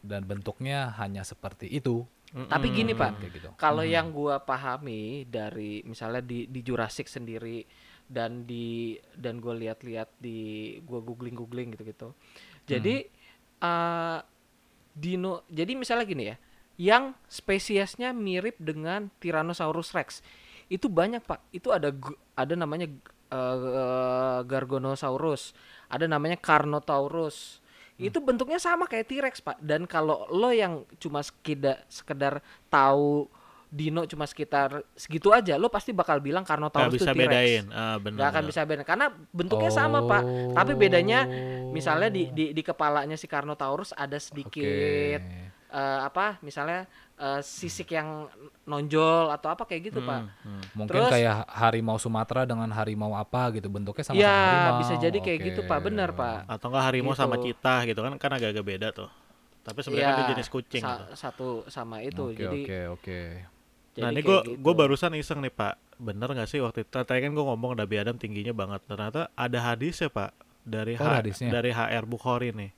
Dan 0.00 0.24
bentuknya 0.24 0.94
hanya 0.96 1.22
seperti 1.22 1.68
itu. 1.68 2.02
Tapi 2.28 2.66
gini 2.72 2.92
pak 2.92 3.16
gitu. 3.32 3.48
Kalau 3.56 3.80
yang 3.80 4.12
gua 4.12 4.40
pahami 4.42 5.24
dari 5.24 5.80
misalnya 5.88 6.20
di 6.20 6.44
di 6.44 6.60
Jurassic 6.60 7.08
sendiri 7.08 7.64
dan 8.08 8.48
di 8.48 8.96
dan 9.16 9.40
gue 9.40 9.52
lihat-lihat 9.52 10.16
di 10.20 10.76
gua 10.84 11.00
googling-googling 11.00 11.72
gitu-gitu. 11.76 12.12
Jadi 12.68 13.08
eh, 13.64 14.18
dino 14.92 15.46
jadi 15.48 15.72
misalnya 15.72 16.04
gini 16.04 16.24
ya 16.28 16.36
yang 16.78 17.04
spesiesnya 17.26 18.12
mirip 18.14 18.60
dengan 18.60 19.08
Tyrannosaurus 19.18 19.96
rex. 19.96 20.20
Itu 20.68 20.92
banyak 20.92 21.24
pak. 21.24 21.40
Itu 21.50 21.72
ada 21.72 21.90
ada 22.36 22.54
namanya 22.54 22.92
eh, 23.32 24.40
Gargonosaurus 24.44 25.56
ada 25.88 26.04
namanya 26.04 26.36
Carnotaurus 26.36 27.64
itu 27.98 28.18
bentuknya 28.22 28.62
sama 28.62 28.86
kayak 28.86 29.10
T-Rex 29.10 29.42
pak 29.42 29.58
dan 29.58 29.82
kalau 29.90 30.22
lo 30.30 30.54
yang 30.54 30.86
cuma 31.02 31.18
sekedar 31.18 31.82
sekedar 31.90 32.38
tahu 32.70 33.26
dino 33.68 34.08
cuma 34.08 34.24
sekitar 34.24 34.80
segitu 34.96 35.28
aja 35.28 35.60
lo 35.60 35.68
pasti 35.68 35.92
bakal 35.92 36.22
bilang 36.24 36.46
Carnotaurus 36.46 36.94
itu 36.94 37.04
T-Rex 37.04 37.18
bedain. 37.18 37.64
Ah, 37.68 38.00
benar. 38.00 38.16
nggak 38.16 38.28
akan 38.32 38.44
bisa 38.48 38.60
bedain 38.64 38.86
karena 38.86 39.06
bentuknya 39.34 39.70
sama 39.74 39.98
pak 40.06 40.22
tapi 40.56 40.72
bedanya 40.78 41.28
misalnya 41.68 42.08
di 42.08 42.30
di 42.32 42.44
di 42.56 42.62
kepalanya 42.64 43.18
si 43.18 43.26
Carnotaurus 43.28 43.92
ada 43.92 44.16
sedikit 44.16 45.20
Oke. 45.20 45.74
eh, 45.74 46.00
apa 46.00 46.40
misalnya 46.40 46.88
eh, 47.18 47.40
sisik 47.40 47.90
yang 47.90 48.30
nonjol 48.64 49.28
atau 49.28 49.48
apa 49.48 49.62
kayak 49.62 49.82
gitu 49.86 50.00
pak 50.00 50.22
Hmm, 50.38 50.62
Mungkin 50.72 50.94
Terus- 50.96 51.10
kayak 51.10 51.34
harimau 51.48 51.96
Sumatera 51.96 52.42
dengan 52.44 52.70
harimau 52.70 53.12
apa 53.12 53.50
gitu 53.50 53.66
bentuknya 53.66 54.02
sama-sama 54.02 54.22
ya 54.22 54.38
harimau. 54.38 54.78
bisa 54.78 54.94
jadi 54.96 55.18
kayak 55.18 55.38
Oke. 55.38 55.46
gitu 55.48 55.60
pak 55.64 55.78
benar 55.80 56.10
pak 56.12 56.46
Atau 56.46 56.68
enggak 56.68 56.84
harimau 56.84 57.12
sama 57.12 57.34
Gitu. 57.36 57.52
cita 57.52 57.74
gitu 57.84 57.98
kan 57.98 58.12
kan 58.16 58.30
agak-agak 58.32 58.64
beda 58.64 58.88
tuh. 58.92 59.10
Tapi 59.60 59.78
sebenarnya 59.80 60.06
kan 60.06 60.14
Iya, 60.14 60.22
dia 60.22 60.32
jenis 60.32 60.48
kucing 60.48 60.80
sa- 60.80 60.94
gitu. 60.96 61.04
satu 61.12 61.46
sama 61.66 62.00
itu 62.00 62.22
Oke 62.24 62.38
jadi 62.38 62.60
oke 62.62 62.78
oke. 62.94 63.20
jadi 63.92 64.00
Nah 64.00 64.10
ini 64.10 64.20
gue 64.22 64.38
gitu. 64.48 64.70
barusan 64.72 65.12
iseng 65.12 65.38
nih 65.38 65.50
pak, 65.50 65.74
bener 65.96 66.28
nggak 66.28 66.46
sih 66.46 66.58
waktu 66.58 66.82
itu? 66.82 66.94
Tadi 66.94 67.18
kan 67.18 67.30
gue 67.30 67.44
ngomong 67.44 67.74
Nabi 67.74 67.94
Adam 67.96 68.14
tingginya 68.14 68.52
banget. 68.52 68.80
Ternyata 68.84 69.28
ada 69.28 69.58
hadis 69.60 69.98
ya 69.98 70.08
pak 70.08 70.30
dari 70.62 70.94
Oh, 70.94 71.02
H- 71.02 71.18
hadisnya. 71.18 71.50
dari 71.50 71.68
HR 71.68 72.04
Bukhari 72.04 72.48
nih. 72.50 72.70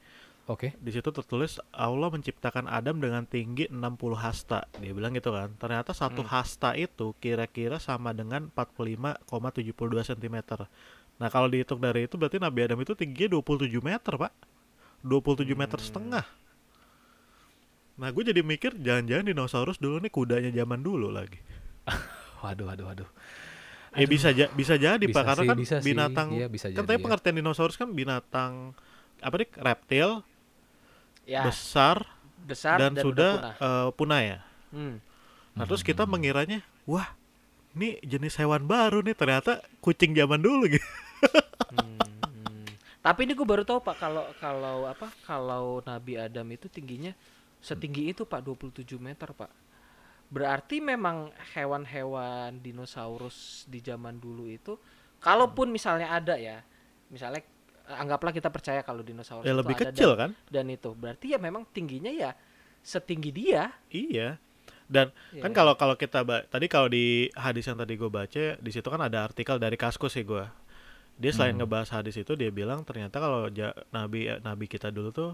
Oke. 0.50 0.74
Di 0.76 0.90
situ 0.90 1.06
tertulis 1.08 1.62
Allah 1.70 2.10
menciptakan 2.10 2.66
Adam 2.66 2.98
dengan 2.98 3.22
tinggi 3.22 3.70
60 3.70 3.78
hasta. 4.16 4.66
Dia 4.74 4.90
bilang 4.90 5.14
gitu 5.14 5.30
kan. 5.30 5.54
Ternyata 5.54 5.94
satu 5.94 6.20
Hmm. 6.20 6.28
hasta 6.28 6.74
itu 6.74 7.14
kira-kira 7.16 7.78
sama 7.78 8.10
dengan 8.10 8.50
45,72 8.50 9.62
cm. 10.04 10.66
Nah 11.16 11.28
kalau 11.28 11.46
dihitung 11.46 11.78
dari 11.78 12.04
itu 12.04 12.18
berarti 12.18 12.36
Nabi 12.36 12.60
Adam 12.64 12.78
itu 12.78 12.92
tingginya 12.92 13.30
27 13.32 13.78
meter 13.78 14.18
pak. 14.18 14.32
27 15.00 15.54
meter 15.54 15.78
Hmm. 15.78 15.86
setengah. 15.86 16.24
Nah 17.94 18.08
gue 18.08 18.24
jadi 18.24 18.42
mikir 18.42 18.74
jangan-jangan 18.74 19.26
dinosaurus 19.26 19.78
dulu 19.78 20.00
nih 20.00 20.10
kudanya 20.10 20.50
zaman 20.50 20.80
dulu 20.80 21.08
lagi. 21.08 21.38
Waduh 22.42 22.66
waduh 22.66 22.86
waduh. 22.86 23.08
Ya 23.92 24.06
bisa 24.06 24.30
ja- 24.30 24.50
bisa 24.50 24.74
jadi 24.74 24.98
Bisa 24.98 25.12
pak 25.12 25.24
karena 25.26 25.42
sih, 25.42 25.48
kan 25.48 25.56
bisa 25.58 25.76
sih. 25.76 25.86
binatang 25.86 26.28
Iya, 26.32 26.46
bisa 26.46 26.66
kan 26.66 26.72
jadi 26.72 26.80
tapi 26.80 26.94
ya. 26.94 27.04
pengertian 27.04 27.36
dinosaurus 27.36 27.76
kan 27.76 27.90
binatang 27.90 28.72
apa 29.20 29.34
nih 29.36 29.50
reptil 29.52 30.08
ya 31.30 31.46
besar, 31.46 32.02
besar 32.42 32.82
dan, 32.82 32.98
dan, 32.98 33.04
sudah 33.06 33.32
udah 33.38 33.54
punah. 33.54 33.86
eh, 33.86 33.88
punah 33.94 34.20
ya. 34.20 34.38
Hmm. 34.74 34.96
Nah 35.54 35.64
terus 35.70 35.86
kita 35.86 36.02
mengiranya 36.02 36.66
wah 36.82 37.14
ini 37.78 38.02
jenis 38.02 38.34
hewan 38.34 38.66
baru 38.66 39.06
nih 39.06 39.14
ternyata 39.14 39.62
kucing 39.78 40.10
zaman 40.18 40.42
dulu 40.42 40.66
gitu. 40.66 40.88
Hmm. 41.70 42.02
Tapi 43.00 43.24
ini 43.24 43.32
gue 43.32 43.46
baru 43.46 43.62
tahu 43.62 43.80
Pak 43.80 43.96
kalau 43.96 44.24
kalau 44.42 44.84
apa 44.90 45.08
kalau 45.24 45.80
Nabi 45.86 46.18
Adam 46.18 46.44
itu 46.50 46.66
tingginya 46.66 47.14
setinggi 47.62 48.12
itu 48.12 48.26
Pak 48.26 48.42
27 48.44 48.84
meter 48.98 49.30
Pak. 49.30 49.48
Berarti 50.30 50.78
memang 50.82 51.30
hewan-hewan 51.56 52.60
dinosaurus 52.60 53.66
di 53.66 53.82
zaman 53.82 54.18
dulu 54.18 54.46
itu 54.50 54.76
kalaupun 55.22 55.70
misalnya 55.70 56.12
ada 56.12 56.36
ya. 56.36 56.60
Misalnya 57.08 57.42
anggaplah 57.92 58.30
kita 58.30 58.48
percaya 58.48 58.80
kalau 58.80 59.00
dinosaurus 59.00 59.42
Ya 59.42 59.50
itu 59.50 59.58
lebih 59.58 59.74
ada 59.74 59.82
kecil 59.88 60.10
dan, 60.12 60.18
kan? 60.18 60.30
dan 60.48 60.66
itu. 60.66 60.90
Berarti 60.92 61.26
ya 61.32 61.38
memang 61.38 61.66
tingginya 61.66 62.08
ya 62.08 62.30
setinggi 62.80 63.30
dia. 63.30 63.74
Iya. 63.88 64.38
Dan 64.84 65.14
kan 65.38 65.50
Iya. 65.50 65.54
kalau 65.54 65.74
kalau 65.74 65.94
kita 65.94 66.20
tadi 66.46 66.66
kalau 66.66 66.86
di 66.86 67.30
hadis 67.32 67.62
yang 67.64 67.78
tadi 67.78 67.94
gue 67.94 68.08
baca 68.08 68.44
di 68.54 68.70
situ 68.70 68.84
kan 68.84 68.98
ada 68.98 69.22
artikel 69.22 69.56
dari 69.56 69.74
Kaskus 69.74 70.12
sih 70.12 70.22
gue. 70.22 70.42
Dia 71.14 71.30
selain 71.30 71.52
Hmm. 71.52 71.62
ngebahas 71.62 71.92
hadis 71.92 72.16
itu 72.16 72.32
dia 72.32 72.48
bilang 72.48 72.80
ternyata 72.80 73.16
kalau 73.16 73.46
ja- 73.50 73.76
nabi 73.90 74.26
nabi 74.40 74.66
kita 74.66 74.88
dulu 74.88 75.10
tuh 75.10 75.30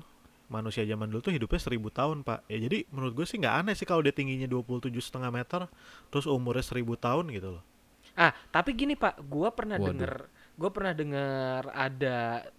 manusia 0.47 0.83
zaman 0.83 1.09
dulu 1.09 1.23
tuh 1.23 1.33
hidupnya 1.33 1.59
seribu 1.59 1.89
tahun 1.89 2.21
pak. 2.21 2.45
Ya 2.47 2.59
jadi 2.61 2.85
menurut 2.89 3.15
gue 3.15 3.27
sih 3.27 3.37
nggak 3.37 3.55
aneh 3.63 3.75
sih 3.75 3.83
kalau 3.83 3.99
dia 3.99 4.11
tingginya 4.11 4.47
27 4.47 4.93
setengah 5.01 5.31
meter 5.31 5.71
terus 6.07 6.27
umurnya 6.27 6.63
seribu 6.63 6.95
tahun 6.95 7.31
gitu 7.31 7.57
loh. 7.57 7.65
Ah, 8.13 8.33
tapi 8.49 8.73
gini 8.73 8.95
Pak, 8.95 9.29
gua 9.29 9.53
pernah 9.53 9.77
Waduh. 9.77 9.93
denger, 9.93 10.13
gua 10.57 10.71
pernah 10.71 10.93
denger 10.93 11.63
ada 11.69 12.17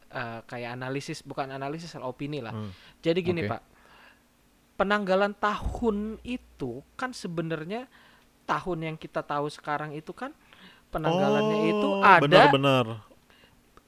eh, 0.08 0.40
kayak 0.46 0.70
analisis, 0.74 1.20
bukan 1.22 1.50
analisis, 1.50 1.92
opini 1.98 2.40
lah. 2.40 2.54
Hmm. 2.54 2.72
Jadi 3.02 3.20
gini 3.22 3.42
Oke. 3.44 3.52
Pak, 3.52 3.62
penanggalan 4.76 5.34
tahun 5.34 5.98
itu 6.22 6.86
kan 6.94 7.12
sebenarnya 7.12 7.90
tahun 8.46 8.80
yang 8.86 8.96
kita 8.96 9.20
tahu 9.20 9.50
sekarang 9.50 9.92
itu 9.92 10.14
kan 10.14 10.32
penanggalannya 10.88 11.58
itu 11.68 11.88
Oh, 11.90 12.00
ada 12.00 12.22
bener-bener. 12.24 12.86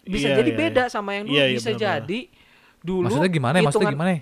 bisa 0.02 0.28
Iya, 0.28 0.38
jadi 0.42 0.52
iya, 0.52 0.60
beda 0.60 0.84
iya. 0.84 0.92
sama 0.92 1.10
yang 1.14 1.24
dulu 1.24 1.36
Iya, 1.38 1.46
iya, 1.46 1.56
bisa 1.56 1.70
benar-benar. 1.70 1.94
jadi 2.02 2.20
dulu 2.80 3.06
Maksudnya 3.08 3.32
gimana? 3.32 3.56
ya? 3.56 3.64
Maksudnya 3.64 3.94
gimana? 3.94 4.10
ya? 4.12 4.22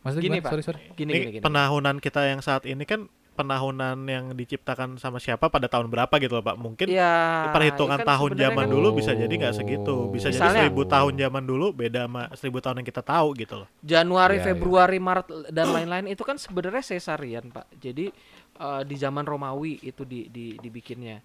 Maksudnya 0.00 0.22
Gini, 0.22 0.32
gimana? 0.32 0.44
Pak. 0.44 0.50
Sorry 0.54 0.64
sorry. 0.64 0.80
Gini 0.94 1.10
Ini 1.10 1.18
gini 1.18 1.30
gini. 1.34 1.42
penahunan 1.42 1.96
kita 1.98 2.20
yang 2.24 2.40
saat 2.40 2.62
ini 2.64 2.84
kan 2.84 3.00
penahunan 3.34 3.98
yang 4.06 4.30
diciptakan 4.32 4.96
sama 4.96 5.18
siapa 5.18 5.50
pada 5.50 5.66
tahun 5.66 5.90
berapa 5.90 6.14
gitu 6.22 6.38
loh 6.38 6.44
pak. 6.46 6.56
Mungkin 6.56 6.86
Ya, 6.88 7.50
perhitungan 7.50 7.98
kan 8.00 8.06
tahun 8.14 8.30
zaman 8.38 8.64
kan 8.64 8.72
dulu 8.72 8.88
bisa 8.94 9.10
jadi 9.12 9.28
nggak 9.28 9.54
segitu 9.58 10.08
bisa 10.08 10.30
jadi 10.30 10.38
Misalnya- 10.38 10.62
seribu 10.70 10.82
tahun 10.86 11.12
zaman 11.18 11.42
dulu 11.42 11.66
beda 11.74 12.06
sama 12.06 12.22
seribu 12.38 12.58
tahun 12.62 12.80
yang 12.80 12.88
kita 12.88 13.02
tahu 13.02 13.28
gitu 13.34 13.54
loh 13.60 13.68
Januari, 13.82 14.38
Iya, 14.38 14.42
iya. 14.42 14.48
Februari, 14.54 14.98
Maret 15.02 15.26
dan 15.50 15.66
lain-lain 15.68 16.06
itu 16.08 16.22
kan 16.22 16.38
sebenarnya 16.38 16.80
sesarian, 16.80 17.50
Pak. 17.50 17.66
Jadi 17.76 18.08
eh, 18.54 18.82
di 18.86 18.94
zaman 18.94 19.26
Romawi 19.26 19.82
itu 19.82 20.06
di, 20.06 20.30
di 20.30 20.54
dibikinnya. 20.56 21.18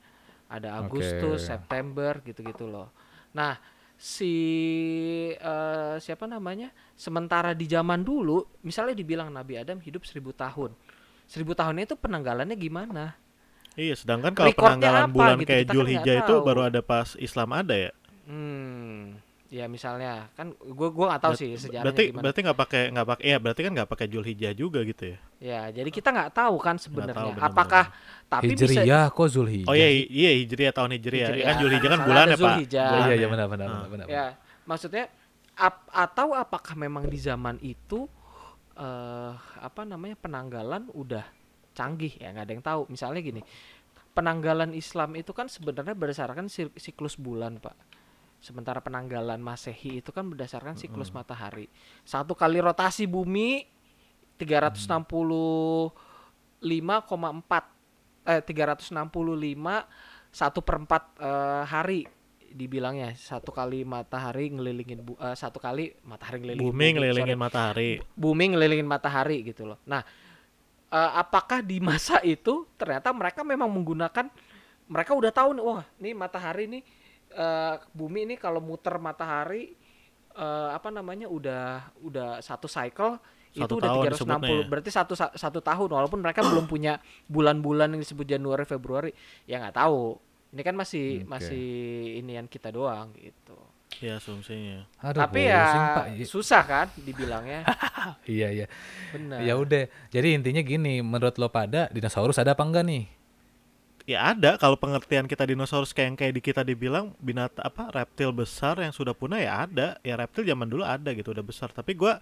Ada 0.49 0.81
Agustus, 0.81 1.45
Oke. 1.45 1.49
September 1.53 2.17
gitu-gitu 2.25 2.65
loh. 2.65 2.89
Nah, 3.37 3.53
si 3.93 4.33
eh, 5.31 5.95
siapa 5.99 6.25
namanya? 6.25 6.73
Sementara 6.97 7.53
di 7.53 7.63
zaman 7.63 8.01
dulu, 8.01 8.43
misalnya 8.65 8.97
dibilang 8.97 9.29
Nabi 9.29 9.55
Adam 9.55 9.77
hidup 9.79 10.03
seribu 10.03 10.33
tahun. 10.33 10.73
Seribu 11.29 11.53
tahunnya 11.53 11.85
itu 11.85 11.95
penanggalannya 11.95 12.57
gimana? 12.57 13.13
iya 13.75 13.93
sedangkan 13.93 14.33
kalau 14.33 14.49
Recordnya 14.49 14.75
penanggalan 14.75 15.03
apa 15.03 15.13
bulan 15.13 15.35
gitu, 15.37 15.47
kayak 15.47 15.63
kan 15.63 15.71
Julhijjah 15.71 16.15
itu 16.19 16.33
tahu. 16.33 16.43
baru 16.43 16.61
ada 16.65 16.81
pas 16.81 17.13
Islam 17.15 17.49
ada 17.53 17.75
ya 17.79 17.91
Hmm, 18.25 19.15
ya 19.47 19.65
misalnya 19.65 20.11
kan 20.31 20.51
gue 20.53 20.89
gua 20.89 21.05
nggak 21.09 21.21
tahu 21.23 21.33
Ber- 21.33 21.39
sih 21.39 21.49
sejarahnya 21.55 21.83
berarti 21.83 22.03
gimana. 22.05 22.21
berarti 22.21 22.39
nggak 22.43 22.59
pakai 22.59 22.83
nggak 22.89 23.07
pakai 23.07 23.25
ya 23.25 23.37
berarti 23.37 23.61
kan 23.63 23.71
nggak 23.73 23.89
pakai 23.89 24.05
Julhijjah 24.07 24.53
juga 24.53 24.79
gitu 24.83 25.03
ya 25.07 25.17
Ya, 25.39 25.61
jadi 25.71 25.87
kita 25.87 26.09
nggak 26.09 26.31
tahu 26.35 26.55
kan 26.57 26.75
tahu 26.75 26.83
sebenarnya 26.83 27.39
apakah 27.39 27.85
tapi 28.27 28.51
bisa 28.51 28.67
Hijriyah 28.67 29.05
kok 29.07 29.27
Zulhijjah? 29.27 29.65
oh 29.65 29.73
iya 29.73 29.87
iya 29.89 30.31
Hijriah 30.35 30.69
tahun 30.71 30.91
Hijriah 30.93 31.27
Hijriah. 31.29 31.45
kan 31.45 31.55
Julhijjah 31.57 31.89
kan 31.89 31.99
bulan 32.03 32.25
ya 32.25 32.35
pak 32.35 32.53
Bulan 32.59 32.59
iya 32.59 32.85
ya. 33.07 33.15
iya 33.15 33.27
benar 33.27 33.47
benar 33.47 33.65
Ah. 33.65 33.71
benar, 33.71 33.87
benar. 33.87 34.05
Ya, 34.07 34.25
maksudnya 34.65 35.03
ap- 35.55 35.87
atau 35.89 36.27
apakah 36.33 36.75
memang 36.75 37.03
di 37.05 37.17
zaman 37.17 37.55
itu 37.59 38.05
eh 38.79 39.33
apa 39.59 39.81
namanya 39.83 40.15
penanggalan 40.15 40.87
udah 40.95 41.27
canggih 41.75 42.15
ya 42.15 42.31
nggak 42.31 42.45
ada 42.47 42.53
yang 42.55 42.65
tahu. 42.65 42.81
Misalnya 42.87 43.19
gini, 43.19 43.41
penanggalan 44.15 44.71
Islam 44.71 45.19
itu 45.19 45.31
kan 45.35 45.51
sebenarnya 45.51 45.95
berdasarkan 45.95 46.47
si- 46.47 46.71
siklus 46.79 47.19
bulan, 47.19 47.59
Pak. 47.59 47.75
Sementara 48.39 48.79
penanggalan 48.79 49.39
Masehi 49.43 49.99
itu 49.99 50.15
kan 50.15 50.31
berdasarkan 50.31 50.79
siklus 50.79 51.11
matahari. 51.11 51.67
Satu 52.07 52.31
kali 52.39 52.63
rotasi 52.63 53.03
bumi 53.03 53.67
365,4 54.39 55.91
eh 58.29 58.39
365 58.43 58.95
satu 60.29 60.59
perempat 60.61 61.03
eh, 61.19 61.63
hari 61.67 62.07
dibilangnya 62.51 63.13
satu 63.13 63.49
kali 63.49 63.85
matahari 63.85 64.49
ngelilingin 64.49 64.99
bu, 65.01 65.13
eh, 65.17 65.35
satu 65.35 65.57
kali 65.57 65.93
matahari 66.03 66.41
ngelilingin 66.41 66.65
bumi 66.69 66.87
ngelilingin 66.95 67.37
sorry. 67.37 67.45
matahari 67.45 67.89
bumi 68.13 68.45
ngelilingin 68.53 68.87
matahari 68.87 69.37
gitu 69.45 69.69
loh. 69.69 69.79
Nah, 69.85 70.01
eh, 70.89 71.11
apakah 71.17 71.61
di 71.61 71.77
masa 71.79 72.19
itu 72.35 72.65
ternyata 72.75 73.13
mereka 73.13 73.41
memang 73.45 73.69
menggunakan 73.69 74.27
mereka 74.89 75.11
udah 75.13 75.29
tahu 75.29 75.49
nih, 75.53 75.63
wah, 75.63 75.85
nih 76.01 76.13
matahari 76.17 76.65
nih 76.65 76.81
eh, 77.33 77.75
bumi 77.93 78.25
ini 78.25 78.35
kalau 78.35 78.57
muter 78.59 78.97
matahari 78.97 79.73
eh, 80.33 80.69
apa 80.73 80.89
namanya 80.89 81.29
udah 81.29 81.93
udah 82.01 82.29
satu 82.41 82.65
cycle 82.65 83.21
itu 83.49 83.65
Satu 83.65 83.81
udah 83.81 83.89
tahun 83.89 84.03
360 84.05 84.13
disebutnya 84.13 84.49
ya? 84.53 84.65
berarti 84.69 84.89
satu 84.93 85.13
sa- 85.17 85.33
satu 85.33 85.57
tahun 85.57 85.89
walaupun 85.89 86.21
mereka 86.21 86.45
belum 86.45 86.69
punya 86.69 87.01
bulan-bulan 87.25 87.97
yang 87.97 88.01
disebut 88.05 88.29
Januari 88.29 88.61
Februari 88.61 89.09
ya 89.49 89.57
nggak 89.57 89.73
tahu 89.73 90.21
ini 90.49 90.61
kan 90.65 90.75
masih 90.75 91.23
Oke. 91.23 91.29
masih 91.29 91.65
inian 92.19 92.47
kita 92.49 92.73
doang 92.73 93.13
gitu 93.17 93.57
ya 93.99 94.21
asumsinya 94.21 94.85
Aduh, 95.01 95.25
tapi 95.25 95.49
ya 95.49 95.65
Pak. 95.97 96.21
Susah 96.29 96.61
kan 96.61 96.87
dibilangnya 96.93 97.65
Iya 98.29 98.47
iya. 98.53 98.65
benar 99.09 99.41
Ya 99.41 99.57
udah. 99.57 99.89
Jadi 100.13 100.37
intinya 100.37 100.61
gini, 100.61 101.01
menurut 101.01 101.35
lo 101.41 101.49
pada 101.49 101.89
dinosaurus 101.89 102.37
ada 102.37 102.53
apa 102.53 102.61
enggak 102.61 102.85
nih? 102.85 103.03
ya 104.09 104.33
ada 104.33 104.57
kalau 104.57 104.73
pengertian 104.73 105.29
kita 105.29 105.45
dinosaurus 105.45 105.93
kayak 105.93 106.07
yang 106.09 106.17
kayak 106.17 106.33
di 106.33 106.41
kita 106.41 106.61
dibilang 106.65 107.13
binatang 107.21 107.61
apa 107.61 107.93
reptil 107.93 108.33
besar 108.33 108.81
yang 108.81 108.89
sudah 108.89 109.13
punah 109.13 109.37
ya 109.37 109.69
ada 109.69 110.01
ya 110.01 110.17
reptil 110.17 110.49
zaman 110.49 110.65
dulu 110.65 110.81
ada 110.81 111.13
gitu 111.13 111.29
udah 111.29 111.45
besar 111.45 111.69
tapi 111.69 111.93
gua 111.93 112.17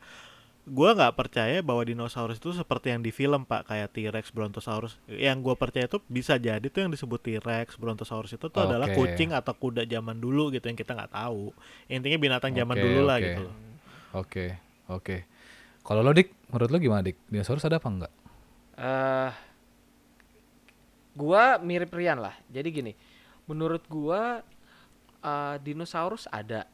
gua 0.68 0.92
nggak 0.92 1.16
percaya 1.16 1.64
bahwa 1.64 1.88
dinosaurus 1.88 2.44
itu 2.44 2.52
seperti 2.52 2.92
yang 2.92 3.00
di 3.00 3.16
film 3.16 3.48
pak 3.48 3.72
kayak 3.72 3.96
T-Rex 3.96 4.36
Brontosaurus 4.36 5.00
yang 5.08 5.40
gua 5.40 5.56
percaya 5.56 5.88
itu 5.88 6.04
bisa 6.12 6.36
jadi 6.36 6.64
tuh 6.68 6.84
yang 6.84 6.92
disebut 6.92 7.24
T-Rex 7.24 7.80
Brontosaurus 7.80 8.36
itu 8.36 8.52
tuh 8.52 8.62
adalah 8.68 8.92
Oke. 8.92 9.00
kucing 9.00 9.32
atau 9.32 9.56
kuda 9.56 9.88
zaman 9.88 10.20
dulu 10.20 10.52
gitu 10.52 10.68
yang 10.68 10.76
kita 10.76 10.92
nggak 10.92 11.16
tahu 11.16 11.56
intinya 11.88 12.20
binatang 12.20 12.52
zaman 12.52 12.76
dulu 12.76 13.00
lah 13.08 13.18
oke. 13.18 13.26
gitu 13.26 13.42
loh 13.48 13.56
Oke, 14.16 14.56
oke. 14.88 15.28
Kalau 15.84 16.02
lo 16.02 16.16
dik, 16.16 16.32
menurut 16.52 16.70
lo 16.72 16.78
gimana 16.80 17.04
dik? 17.04 17.18
Dinosaurus 17.28 17.68
ada 17.68 17.80
apa 17.80 17.90
enggak? 17.92 18.14
eh 18.78 19.34
gua 21.18 21.58
mirip 21.58 21.90
Rian 21.90 22.22
lah. 22.22 22.38
Jadi 22.48 22.68
gini, 22.70 22.94
menurut 23.50 23.84
gua 23.90 24.46
eh, 25.22 25.56
dinosaurus 25.62 26.30
ada. 26.32 26.70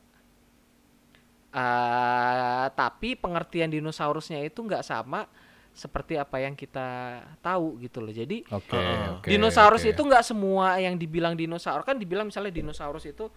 Eh, 1.53 2.65
tapi 2.73 3.13
pengertian 3.13 3.69
dinosaurusnya 3.69 4.41
itu 4.41 4.57
nggak 4.57 4.81
sama 4.81 5.29
seperti 5.69 6.17
apa 6.17 6.41
yang 6.41 6.57
kita 6.57 7.21
tahu 7.41 7.77
gitu 7.77 8.01
loh. 8.01 8.09
Jadi 8.09 8.41
Oke, 8.49 8.73
Heeh. 8.73 9.21
oke. 9.21 9.27
dinosaurus 9.29 9.85
oke. 9.85 9.93
itu 9.93 10.01
nggak 10.01 10.25
semua 10.25 10.81
yang 10.81 10.97
dibilang 10.97 11.37
dinosaurus 11.37 11.85
kan 11.85 11.97
dibilang 11.97 12.25
misalnya 12.25 12.49
dinosaurus 12.49 13.05
itu 13.05 13.29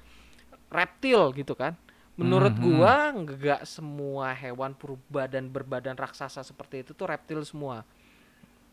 reptil 0.69 1.33
gitu 1.33 1.53
kan. 1.53 1.77
Menurut 2.17 2.57
Mhm. 2.57 2.63
gua 2.65 3.13
nggak 3.13 3.69
semua 3.69 4.33
hewan 4.33 4.73
purba 4.73 5.29
dan 5.29 5.53
berbadan 5.53 5.93
raksasa 5.93 6.41
seperti 6.41 6.89
itu 6.89 6.97
tuh 6.97 7.13
reptil 7.13 7.45
semua. 7.45 7.85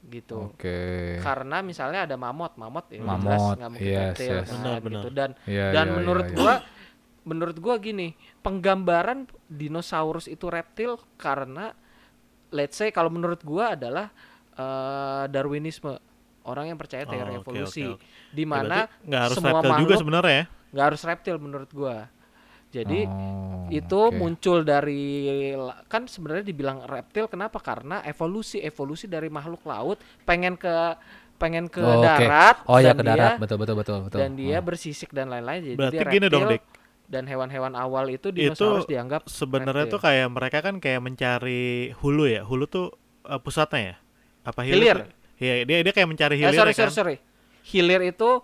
Gitu 0.04 0.36
Oke. 0.36 1.20
karena 1.20 1.60
misalnya 1.60 2.04
ada 2.04 2.20
mamut 2.20 2.56
mamut 2.56 2.92
ya 2.92 3.00
Mamut, 3.00 3.24
jelas 3.24 3.56
nggak 3.56 3.70
mungkin 3.72 3.88
yes, 3.88 4.04
reptil 4.12 4.28
yes. 4.28 4.44
kan, 4.44 4.56
Benar, 4.56 4.78
gitu 4.80 4.88
benar. 5.08 5.12
dan 5.16 5.30
Iya, 5.48 5.66
dan 5.72 5.86
iya, 5.88 5.94
menurut 5.96 6.26
iya, 6.28 6.36
gua 6.36 6.54
menurut 7.24 7.58
gua 7.58 7.76
gini 7.78 8.12
penggambaran 8.40 9.26
dinosaurus 9.48 10.28
itu 10.28 10.48
reptil 10.48 10.96
karena 11.16 11.72
let's 12.50 12.76
say 12.76 12.92
kalau 12.92 13.08
menurut 13.08 13.40
gua 13.42 13.74
adalah 13.74 14.12
eh, 14.54 15.24
Darwinisme 15.28 15.98
orang 16.44 16.70
yang 16.70 16.78
percaya 16.78 17.04
teori 17.04 17.34
Oh, 17.34 17.40
evolusi 17.40 17.88
oke, 17.88 17.96
oke. 17.98 18.06
di 18.30 18.44
Ya, 18.44 18.50
mana 18.50 18.78
nggak 19.02 19.22
harus 19.24 19.36
semua 19.36 19.50
reptil 19.58 19.64
juga 19.64 19.74
makhluk 19.74 20.00
sebenarnya 20.00 20.34
ya 20.36 20.46
nggak 20.74 20.86
harus 20.92 21.02
reptil 21.02 21.36
menurut 21.40 21.72
gua 21.72 21.98
jadi 22.70 23.00
Oh, 23.08 23.70
itu 23.72 23.96
oke. 23.96 24.14
muncul 24.14 24.58
dari 24.62 25.56
kan 25.88 26.04
sebenarnya 26.06 26.44
dibilang 26.44 26.84
reptil 26.84 27.26
kenapa 27.26 27.58
karena 27.58 28.04
evolusi 28.04 28.60
evolusi 28.60 29.08
dari 29.08 29.32
makhluk 29.32 29.64
laut 29.64 29.98
pengen 30.28 30.60
ke 30.60 30.74
pengen 31.34 31.66
ke 31.72 31.82
Oh, 31.82 32.04
darat 32.04 32.58
Oh 32.68 32.78
ya 32.78 32.92
dan 32.92 32.98
ke 33.00 33.04
darat, 33.04 33.32
dia- 33.36 33.42
betul 33.42 33.58
betul 33.58 33.76
betul 33.76 33.98
betul. 34.06 34.20
dan 34.20 34.32
dia 34.36 34.58
Oh. 34.60 34.64
bersisik 34.64 35.10
dan 35.10 35.32
lain-lain 35.32 35.74
jadi 35.74 35.78
berarti 35.80 35.96
dia 35.98 36.12
gini 36.12 36.28
dong 36.28 36.44
reptil 36.44 36.52
dik 36.60 36.64
dan 37.14 37.30
hewan-hewan 37.30 37.78
awal 37.78 38.10
itu 38.10 38.34
dinosaurus 38.34 38.90
dianggap 38.90 39.30
sebenarnya 39.30 39.86
tuh 39.86 40.02
kayak 40.02 40.34
mereka 40.34 40.66
kan 40.66 40.82
kayak 40.82 40.98
mencari 40.98 41.94
hulu 42.02 42.26
ya 42.26 42.42
hulu 42.42 42.66
tuh 42.66 42.90
eh, 43.30 43.38
pusatnya 43.38 43.94
ya 43.94 43.96
apa 44.44 44.66
hilir 44.66 44.82
Hilir. 44.82 45.00
Iya 45.38 45.54
dia 45.70 45.78
dia 45.86 45.94
kayak 45.94 46.10
mencari 46.10 46.36
eh, 46.36 46.40
hilir 46.42 46.58
sorry 46.58 46.74
ya 46.74 46.78
kan 46.82 46.90
sorry 46.90 46.98
sorry 46.98 47.16
hilir 47.70 48.02
itu 48.10 48.42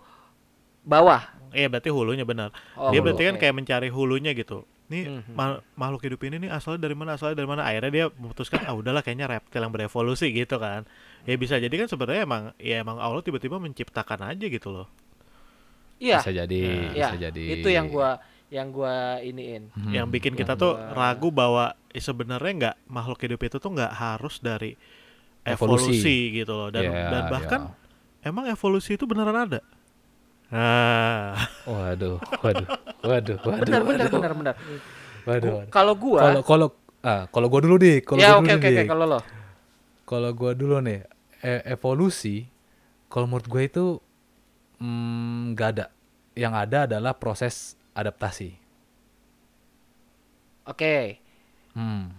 bawah 0.86 1.22
Iya 1.50 1.66
berarti 1.66 1.90
hulunya 1.90 2.30
benar. 2.30 2.54
Oh, 2.78 2.94
dia 2.94 3.02
hulu, 3.02 3.10
berarti 3.10 3.24
kan 3.26 3.34
oke. 3.34 3.42
kayak 3.42 3.56
mencari 3.58 3.90
hulunya 3.90 4.38
gitu. 4.38 4.70
Nih 4.86 5.10
Mhm. 5.10 5.34
ma- 5.34 5.58
makhluk 5.74 6.06
hidup 6.06 6.22
ini 6.30 6.46
nih 6.46 6.54
asalnya 6.54 6.86
dari 6.86 6.94
mana 6.94 7.18
asalnya 7.18 7.42
dari 7.42 7.50
mana. 7.50 7.66
Akhirnya 7.66 7.90
dia 7.90 8.06
memutuskan 8.14 8.62
ah 8.70 8.78
udahlah 8.78 9.02
kayaknya 9.02 9.26
reptil 9.26 9.58
yang 9.58 9.74
berevolusi 9.74 10.30
gitu 10.30 10.62
kan. 10.62 10.86
Ya 11.26 11.34
bisa 11.42 11.58
jadi 11.58 11.74
kan 11.74 11.90
sebenarnya 11.90 12.22
emang 12.22 12.44
ya 12.62 12.86
emang 12.86 13.02
Allah 13.02 13.26
tiba-tiba 13.26 13.58
menciptakan 13.58 14.30
aja 14.30 14.46
gitu 14.46 14.70
loh. 14.70 14.86
iya 16.00 16.22
bisa 16.22 16.32
jadi, 16.32 16.62
iya 16.96 17.08
bisa 17.12 17.18
jadi. 17.20 17.44
itu 17.60 17.68
yang 17.68 17.90
gua 17.92 18.22
yang 18.50 18.70
gua 18.70 19.18
iniin 19.20 19.70
Hmm. 19.72 19.94
Yang 19.94 20.08
bikin 20.12 20.34
kita 20.34 20.54
Yang 20.54 20.60
tuh 20.60 20.74
gua- 20.74 20.90
ragu 20.92 21.30
bahwa 21.30 21.66
eh, 21.88 22.00
sebenarnya 22.00 22.52
nggak 22.52 22.76
makhluk 22.88 23.20
hidup 23.20 23.42
itu 23.44 23.58
tuh 23.58 23.70
nggak 23.70 23.92
harus 23.92 24.38
dari 24.40 24.74
Evolusi. 25.42 25.96
evolusi, 25.96 26.18
gitu 26.36 26.52
loh. 26.52 26.70
Dan 26.70 26.84
Iya, 26.86 27.06
dan 27.10 27.24
bahkan 27.28 27.62
iya. 27.64 28.28
emang 28.28 28.46
evolusi 28.46 28.94
itu 28.94 29.06
beneran 29.06 29.34
ada. 29.40 29.62
Nah, 30.50 31.38
Waduh, 31.64 32.18
waduh, 32.42 32.68
waduh, 33.02 33.38
waduh. 33.40 33.62
benar 33.62 33.82
benar 33.82 34.02
waduh, 34.04 34.10
benar 34.12 34.34
benar 34.36 34.56
Waduh. 35.24 35.50
Gu- 35.62 35.70
kalau 35.70 35.94
gua 35.94 36.20
Kalau 36.20 36.42
kalau 36.44 36.68
ah, 37.02 37.24
kalau 37.30 37.48
gua 37.48 37.62
dulu 37.62 37.78
dik, 37.78 38.02
kalau 38.04 38.20
ya 38.20 38.30
gua 38.32 38.38
oke 38.38 38.46
dulu 38.46 38.58
oke 38.58 38.68
oke 38.68 38.76
dik. 38.76 38.88
kalau 38.88 39.06
lo 39.08 39.20
Kalau 40.04 40.30
gua 40.34 40.52
dulu 40.52 40.76
nih, 40.82 41.00
e- 41.40 41.64
evolusi 41.70 42.50
kalau 43.08 43.26
menurut 43.26 43.48
gue 43.48 43.64
itu 43.64 43.86
mm, 44.78 45.54
nggak 45.54 45.70
ada. 45.72 45.86
Yang 46.34 46.54
ada 46.60 46.78
adalah 46.86 47.14
proses 47.14 47.74
adaptasi. 48.00 48.50
oke 50.66 50.96
Hmm. 51.74 52.12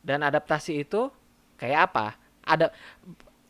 dan 0.00 0.22
adaptasi 0.22 0.80
itu 0.80 1.10
kayak 1.54 1.90
apa 1.90 2.14
ada 2.42 2.70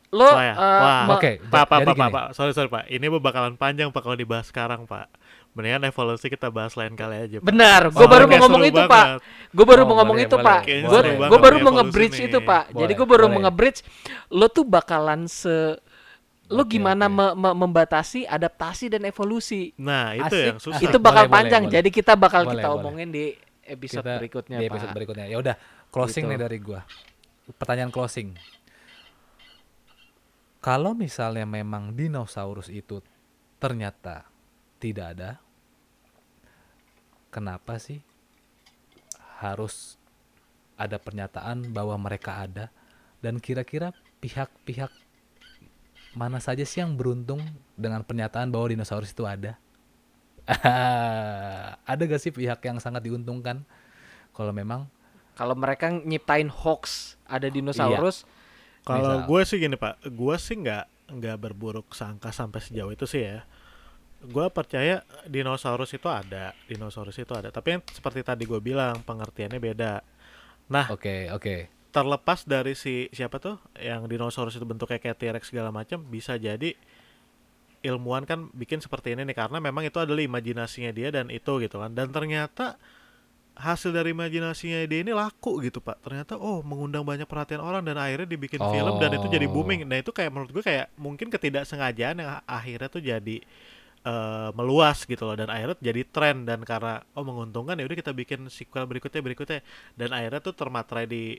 lo 0.08 0.30
wah, 0.30 0.38
ya. 0.40 0.54
eh, 0.54 0.80
wah. 0.80 1.02
me- 1.04 1.14
Oke, 1.18 1.30
Pak, 1.42 1.66
Pak, 1.66 1.66
Pak, 1.66 1.78
Pak, 1.90 1.94
gini. 1.98 2.14
Pak. 2.14 2.26
Sorry, 2.32 2.52
sorry, 2.54 2.70
Pak. 2.70 2.86
Ini 2.86 3.02
bakalan 3.18 3.58
panjang 3.58 3.90
Pak 3.90 3.98
kalau 3.98 4.14
dibahas 4.14 4.46
sekarang, 4.46 4.86
Pak. 4.86 5.10
Mendingan 5.50 5.90
evolusi 5.90 6.30
kita 6.30 6.54
bahas 6.54 6.78
lain 6.78 6.94
kali 6.94 7.18
aja, 7.18 7.36
Pak. 7.38 7.50
Benar, 7.50 7.90
gue 7.90 7.98
Soalnya 7.98 8.14
baru 8.14 8.24
mau 8.24 8.38
ngomong 8.38 8.62
seru 8.62 8.70
itu 8.70 8.82
pak. 8.86 9.06
Gue 9.50 9.66
baru 9.66 9.82
Oh, 9.82 9.86
mau 9.86 9.94
ngomong 9.98 10.14
boleh, 10.14 10.26
itu 10.30 10.36
boleh. 10.38 10.46
pak. 10.46 10.60
Gue 11.26 11.38
baru 11.42 11.56
mau 11.58 11.72
nge-bridge 11.74 12.18
itu 12.22 12.38
pak. 12.40 12.64
Jadi 12.70 12.92
gue 12.94 13.08
baru 13.10 13.24
mau 13.26 13.40
nge-bridge. 13.42 13.80
Lo 14.30 14.46
tuh 14.46 14.62
bakalan 14.62 15.26
se 15.26 15.82
lo 16.50 16.62
gimana 16.64 17.08
oke. 17.08 17.14
me- 17.16 17.36
me- 17.36 17.56
membatasi 17.56 18.28
adaptasi 18.28 18.92
dan 18.92 19.08
evolusi. 19.08 19.72
Nah, 19.80 20.12
itu 20.12 20.28
Asik, 20.36 20.48
yang 20.52 20.60
susah. 20.60 20.80
itu 20.82 20.96
bakal 20.98 21.24
Boleh, 21.24 21.34
panjang. 21.34 21.62
boleh, 21.64 21.72
boleh. 21.72 21.78
Jadi 21.80 21.88
kita 21.90 22.12
bakal 22.14 22.42
Boleh, 22.44 22.54
kita 22.60 22.68
boleh. 22.68 22.80
omongin 22.84 23.08
di 23.08 23.24
episode 23.64 24.04
Kita- 24.04 24.18
berikutnya 24.20 24.56
di 24.60 24.64
pak. 24.64 24.72
episode 24.76 24.92
berikutnya. 24.92 25.26
Ya 25.26 25.36
udah, 25.40 25.56
closing 25.88 26.24
Gitu. 26.28 26.32
nih 26.36 26.40
dari 26.40 26.58
gua. 26.60 26.80
Pertanyaan 27.56 27.88
closing. 27.88 28.36
Kalau 30.60 30.92
misalnya 30.92 31.44
memang 31.44 31.92
dinosaurus 31.92 32.68
itu 32.68 33.00
ternyata 33.56 34.24
tidak 34.80 35.06
ada, 35.16 35.30
kenapa 37.28 37.76
sih 37.76 38.00
harus 39.40 40.00
ada 40.74 40.96
pernyataan 40.96 41.68
bahwa 41.68 41.96
mereka 42.00 42.40
ada 42.40 42.72
dan 43.20 43.36
kira-kira 43.38 43.92
pihak-pihak 44.20 44.88
mana 46.14 46.38
saja 46.38 46.62
sih 46.62 46.80
yang 46.80 46.94
beruntung 46.94 47.42
dengan 47.74 48.02
pernyataan 48.06 48.48
bahwa 48.48 48.70
dinosaurus 48.70 49.10
itu 49.10 49.26
ada? 49.26 49.58
ada 51.90 52.02
gak 52.04 52.20
sih 52.20 52.30
pihak 52.30 52.60
yang 52.64 52.76
sangat 52.76 53.04
diuntungkan 53.08 53.64
kalau 54.34 54.52
memang 54.52 54.86
Kalau 55.34 55.58
mereka 55.58 55.90
nyiptain 55.90 56.46
hoax 56.46 57.18
ada 57.26 57.50
dinosaurus, 57.50 58.22
Kalau 58.86 59.18
Misal. 59.18 59.26
gue 59.26 59.40
sih 59.42 59.56
gini 59.58 59.74
pak, 59.74 59.98
gue 60.06 60.34
sih 60.38 60.54
nggak 60.60 60.84
nggak 61.10 61.36
berburuk 61.42 61.90
sangka 61.90 62.30
sampai 62.30 62.62
sejauh 62.62 62.94
itu 62.94 63.02
sih 63.08 63.26
ya. 63.26 63.42
Gue 64.22 64.46
percaya 64.54 65.02
dinosaurus 65.26 65.90
itu 65.90 66.06
ada, 66.06 66.54
dinosaurus 66.70 67.18
itu 67.18 67.34
ada. 67.34 67.50
Tapi 67.50 67.66
yang 67.74 67.82
seperti 67.90 68.22
tadi 68.22 68.46
gue 68.46 68.60
bilang 68.62 69.02
pengertiannya 69.02 69.58
beda. 69.58 69.92
Nah 70.70 70.86
oke 70.94 71.34
oke 71.34 71.73
terlepas 71.94 72.42
dari 72.44 72.74
si 72.74 73.06
siapa 73.14 73.38
tuh 73.38 73.56
yang 73.78 74.10
dinosaurus 74.10 74.58
itu 74.58 74.66
bentuknya 74.66 74.98
kayak 74.98 75.16
T-Rex 75.20 75.44
segala 75.54 75.70
macam, 75.70 76.02
bisa 76.10 76.34
jadi 76.36 76.74
ilmuwan 77.84 78.24
kan 78.24 78.48
bikin 78.56 78.80
seperti 78.80 79.12
ini 79.12 79.28
nih 79.28 79.36
karena 79.36 79.58
memang 79.60 79.84
itu 79.84 80.00
adalah 80.00 80.24
imajinasinya 80.24 80.90
dia 80.90 81.08
dan 81.12 81.28
itu 81.28 81.52
gitu 81.62 81.76
kan. 81.78 81.92
Dan 81.92 82.10
ternyata 82.10 82.80
hasil 83.54 83.94
dari 83.94 84.10
imajinasinya 84.10 84.82
dia 84.90 85.06
ini 85.06 85.14
laku 85.14 85.62
gitu 85.62 85.78
pak 85.78 86.02
ternyata 86.02 86.34
oh 86.34 86.58
mengundang 86.66 87.06
banyak 87.06 87.22
perhatian 87.22 87.62
orang 87.62 87.86
dan 87.86 87.94
akhirnya 87.94 88.26
dibikin 88.26 88.58
film 88.58 88.98
dan 88.98 89.14
itu 89.14 89.30
jadi 89.30 89.46
Oh. 89.46 89.54
booming 89.54 89.86
nah 89.86 90.02
itu 90.02 90.10
kayak 90.10 90.30
menurut 90.34 90.50
gue 90.50 90.64
kayak 90.66 90.90
mungkin 90.98 91.30
ketidaksengajaan 91.30 92.16
yang 92.18 92.30
akhirnya 92.50 92.88
tuh 92.90 92.98
jadi 92.98 93.36
eh, 94.04 94.48
meluas 94.58 95.06
gitu 95.06 95.22
loh 95.22 95.38
dan 95.38 95.48
akhirnya 95.54 95.78
jadi 95.78 96.02
tren 96.02 96.42
dan 96.44 96.66
karena 96.66 97.06
oh 97.14 97.22
menguntungkan 97.22 97.78
ya 97.78 97.86
udah 97.86 97.98
kita 98.02 98.10
bikin 98.10 98.50
sequel 98.50 98.90
berikutnya 98.90 99.22
berikutnya 99.22 99.60
dan 99.94 100.10
akhirnya 100.10 100.40
tuh 100.42 100.54
termatrai 100.58 101.06
di 101.06 101.38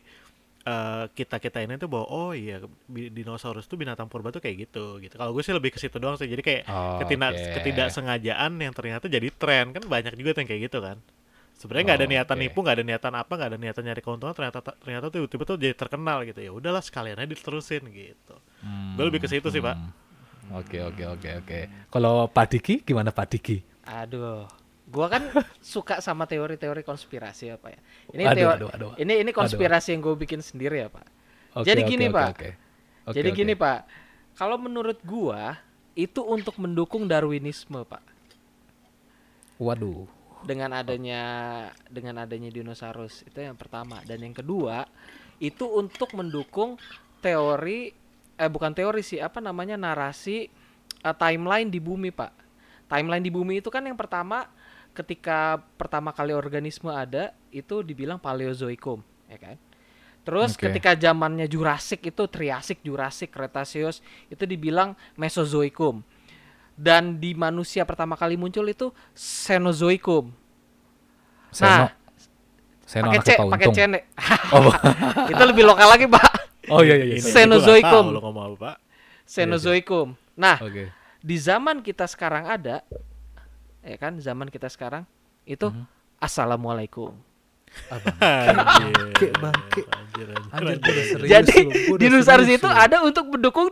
kita 1.14 1.38
kita 1.38 1.62
ini 1.62 1.78
tuh 1.78 1.86
bahwa 1.86 2.10
oh 2.10 2.32
iya 2.34 2.58
dinosaurus 2.90 3.70
tuh 3.70 3.78
binatang 3.78 4.10
purba 4.10 4.34
tuh 4.34 4.42
kayak 4.42 4.66
gitu 4.66 4.98
gitu. 4.98 5.14
Kalau 5.14 5.30
gue 5.30 5.44
sih 5.46 5.54
lebih 5.54 5.70
ke 5.70 5.78
situ 5.78 6.02
doang 6.02 6.18
sih. 6.18 6.26
Jadi 6.26 6.42
kayak 6.42 6.62
Oh, 6.66 6.98
ketidak 7.06 7.32
oke. 7.38 7.54
ketidaksengajaan 7.62 8.52
yang 8.58 8.74
ternyata 8.74 9.06
jadi 9.06 9.30
tren. 9.30 9.72
Kan 9.78 9.86
banyak 9.86 10.18
juga 10.18 10.34
tuh 10.34 10.42
yang 10.42 10.50
kayak 10.50 10.64
gitu 10.74 10.80
kan. 10.82 10.98
Sebenarnya 11.56 11.84
nggak 11.88 12.00
ada 12.02 12.06
Oh, 12.06 12.12
niatan 12.12 12.36
oke. 12.36 12.44
nipu 12.44 12.60
nggak 12.66 12.76
ada 12.82 12.86
niatan 12.86 13.14
apa 13.14 13.32
nggak 13.38 13.50
ada 13.54 13.60
niatan 13.62 13.84
nyari 13.86 14.02
keuntungan 14.02 14.34
ternyata 14.36 14.60
ternyata 14.60 15.06
tuh 15.08 15.20
tiba-tiba 15.30 15.44
tuh 15.46 15.56
jadi 15.62 15.76
terkenal 15.78 16.18
gitu. 16.26 16.40
Ya 16.42 16.52
udahlah 16.52 16.82
sekalian 16.82 17.18
aja 17.22 17.30
diterusin 17.30 17.84
gitu. 17.94 18.36
Hmm, 18.66 18.98
Gue 18.98 19.06
lebih 19.08 19.22
ke 19.22 19.30
situ 19.30 19.48
sih, 19.48 19.62
Pak. 19.62 19.78
hmm. 19.78 19.92
oke 20.60 20.78
oke 20.82 21.04
oke 21.16 21.30
oke. 21.46 21.60
Kalau 21.94 22.26
Pak 22.28 22.46
Diki 22.52 22.82
gimana 22.82 23.14
Pak 23.14 23.28
Diki? 23.32 23.58
Aduh, 23.86 24.50
gua 24.90 25.08
kan 25.10 25.24
suka 25.62 26.00
sama 26.00 26.26
teori-teori 26.30 26.86
konspirasi 26.86 27.50
apa 27.54 27.74
ya. 27.74 27.80
Ini 28.14 28.24
Aduh, 28.26 28.38
teori, 28.38 28.54
aduh, 28.56 28.70
aduh. 28.74 28.92
ini 29.02 29.22
ini 29.26 29.32
konspirasi 29.34 29.94
yang 29.98 30.02
gue 30.06 30.16
bikin 30.18 30.40
sendiri 30.46 30.86
ya 30.86 30.90
pak. 30.90 31.08
Oke, 31.56 31.66
Jadi 31.72 31.82
gini, 31.88 32.06
oke, 32.12 32.16
Pak. 32.16 32.28
oke. 32.36 32.50
Oke, 33.06 33.16
Jadi 33.16 33.30
oke. 33.32 33.38
gini 33.38 33.54
Pak, 33.56 33.80
kalau 34.36 34.58
menurut 34.60 35.00
gua 35.08 35.58
itu 35.96 36.20
untuk 36.22 36.60
mendukung 36.60 37.08
Darwinisme 37.08 37.82
Pak. 37.88 38.04
waduh 39.56 40.06
Dengan 40.44 40.76
adanya 40.78 41.24
dengan 41.90 42.22
adanya 42.22 42.52
dinosaurus 42.52 43.24
itu 43.26 43.40
yang 43.42 43.58
pertama 43.58 44.04
dan 44.06 44.22
yang 44.22 44.36
kedua 44.36 44.86
itu 45.42 45.66
untuk 45.66 46.14
mendukung 46.14 46.78
teori 47.24 47.96
eh 48.36 48.52
bukan 48.52 48.76
teori 48.76 49.02
sih 49.02 49.18
apa 49.24 49.40
namanya 49.42 49.80
narasi 49.80 50.52
eh, 51.02 51.16
timeline 51.18 51.72
di 51.72 51.80
bumi 51.82 52.12
pak 52.12 52.36
timeline 52.86 53.24
di 53.24 53.32
bumi 53.34 53.64
itu 53.64 53.72
kan 53.74 53.82
yang 53.88 53.98
pertama 53.98 54.46
ketika 54.96 55.60
pertama 55.76 56.16
kali 56.16 56.32
organisme 56.32 56.88
ada 56.88 57.36
itu 57.52 57.84
dibilang 57.84 58.16
Paleozoikum 58.16 59.04
ya 59.28 59.38
kan 59.38 59.56
terus 60.26 60.56
Oke. 60.58 60.72
ketika 60.72 60.96
zamannya 60.96 61.46
Jurassic 61.46 62.02
itu 62.08 62.24
Triasik 62.26 62.82
Jurassic 62.82 63.30
Cretaceous 63.30 64.00
itu 64.32 64.44
dibilang 64.48 64.96
Mesozoikum 65.20 66.02
dan 66.74 67.20
di 67.20 67.36
manusia 67.36 67.84
pertama 67.84 68.16
kali 68.16 68.40
muncul 68.40 68.66
itu 68.68 68.90
Cenozoikum 69.16 70.32
Seno. 71.56 71.88
Nah, 71.88 71.92
Seno 72.84 73.08
pakai 73.12 73.20
C 73.24 73.30
Pak 73.40 73.48
pakai 73.48 73.68
Untung. 73.72 73.76
C 73.80 73.92
Nek. 73.92 74.04
Oh, 74.52 74.72
itu 75.32 75.44
lebih 75.46 75.64
lokal 75.64 75.88
lagi 75.88 76.08
pak 76.10 76.46
oh 76.70 76.82
iya 76.82 76.96
iya. 76.98 77.16
iya. 77.16 77.22
Cenozoikum. 77.22 78.06
tahu 78.18 78.56
Pak? 78.58 78.76
Cenozoikum 79.30 80.08
nah 80.36 80.58
Oke. 80.60 80.92
di 81.22 81.36
zaman 81.40 81.80
kita 81.80 82.10
sekarang 82.10 82.50
ada 82.50 82.82
ya 83.86 83.96
kan 83.96 84.18
zaman 84.18 84.50
kita 84.50 84.66
sekarang 84.66 85.06
itu 85.46 85.70
Mhm. 85.70 85.86
assalamualaikum 86.18 87.14
Abang. 87.92 88.16
Anjir. 88.24 89.36
bangke. 89.36 89.82
Anjir, 89.84 90.28
anjir, 90.32 90.64
Anjir, 90.80 90.96
serius 91.04 91.28
jadi 91.28 91.56
dinosaurus 92.00 92.48
serius 92.48 92.62
itu 92.64 92.70
ada 92.72 93.04
untuk 93.04 93.26
mendukung 93.30 93.68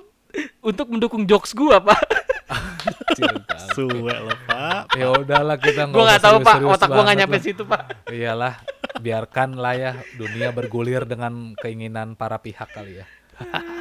untuk 0.60 0.88
mendukung 0.90 1.24
jokes 1.24 1.56
gua 1.56 1.80
pak 1.80 1.98
bangke. 2.44 3.26
Suwe 3.74 4.12
lo, 4.12 4.34
Pak. 4.46 4.94
Ya 4.94 5.08
udahlah 5.10 5.56
kita 5.58 5.88
gua 5.88 6.04
nggak 6.06 6.22
tahu 6.22 6.38
pak 6.42 6.56
otak 6.62 6.90
gua 6.92 7.04
nggak 7.08 7.18
nyampe 7.18 7.38
lah. 7.40 7.46
situ 7.46 7.64
pak 7.64 7.82
Iyalah, 8.06 8.54
biarkanlah 9.00 9.74
ya 9.74 9.92
dunia 10.14 10.52
bergulir 10.52 11.08
dengan 11.08 11.56
keinginan 11.58 12.14
para 12.14 12.38
pihak 12.38 12.70
kali 12.70 13.02
ya. 13.02 13.06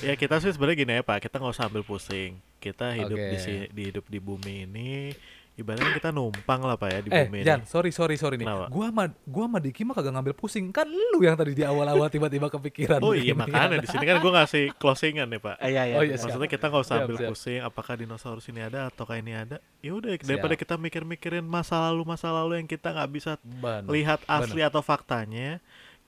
Ya 0.00 0.14
kita 0.14 0.38
sih 0.38 0.48
sebenarnya 0.48 0.78
gini 0.78 0.92
ya 0.92 1.02
Pak, 1.02 1.18
kita 1.20 1.36
nggak 1.36 1.52
usah 1.52 1.66
ambil 1.66 1.82
pusing. 1.82 2.32
Kita 2.56 2.90
hidup 2.92 3.16
di 3.16 3.34
Oke. 3.34 3.38
si- 3.38 3.68
di 3.68 3.82
hidup 3.84 4.04
di 4.04 4.18
bumi 4.18 4.62
ini, 4.64 5.10
ibaratnya 5.54 5.90
kita 5.92 6.10
numpang 6.10 6.60
lah 6.60 6.74
Pak 6.74 6.88
ya 6.88 6.98
di 7.00 7.08
Eh, 7.08 7.26
bumi 7.26 7.42
Jan, 7.42 7.60
ini. 7.60 7.66
sorry 7.66 7.90
sorry 7.90 8.14
sorry 8.14 8.34
nih. 8.34 8.44
Kenapa? 8.44 8.66
Gua 8.68 8.86
sama 8.88 9.04
gua 9.24 9.44
sama 9.46 9.58
Diki 9.58 9.82
mah 9.82 9.92
kagak 9.92 10.12
ngambil 10.12 10.34
pusing. 10.34 10.70
Kan 10.70 10.86
lu 10.86 11.18
yang 11.18 11.34
tadi 11.34 11.50
di 11.50 11.62
awal-awal 11.62 12.06
tiba-tiba 12.14 12.46
kepikiran. 12.48 12.98
Oh 13.00 13.10
iya 13.10 13.30
makanya 13.32 13.74
di 13.76 13.86
sini 13.86 14.04
kan 14.04 14.18
gue 14.18 14.32
ngasih 14.32 14.64
closingan 14.72 15.26
nih 15.28 15.40
Pak. 15.40 15.56
iya 15.60 15.82
iya 15.84 15.94
Oh 15.94 16.02
iya, 16.02 16.14
siap. 16.14 16.30
Maksudnya 16.30 16.48
kita 16.48 16.64
nggak 16.64 16.78
usah 16.80 16.94
Siap, 16.94 17.02
ambil 17.04 17.16
siap. 17.16 17.28
pusing 17.28 17.58
apakah 17.60 17.94
dinosaurus 17.96 18.46
ini 18.46 18.60
ada 18.60 18.78
ataukah 18.86 19.16
ini 19.16 19.32
ada. 19.34 19.58
Ya 19.78 19.92
udah 19.92 20.14
daripada 20.14 20.54
Siap. 20.54 20.62
kita 20.62 20.74
mikir-mikirin 20.76 21.42
masa 21.42 21.78
lalu 21.80 22.02
masa 22.04 22.30
lalu 22.30 22.54
yang 22.56 22.66
kita 22.66 22.90
nggak 22.92 23.10
bisa 23.12 23.32
Bener. 23.40 23.82
lihat 23.88 24.22
asli 24.24 24.58
Bener. 24.58 24.70
atau 24.70 24.78
faktanya, 24.80 25.58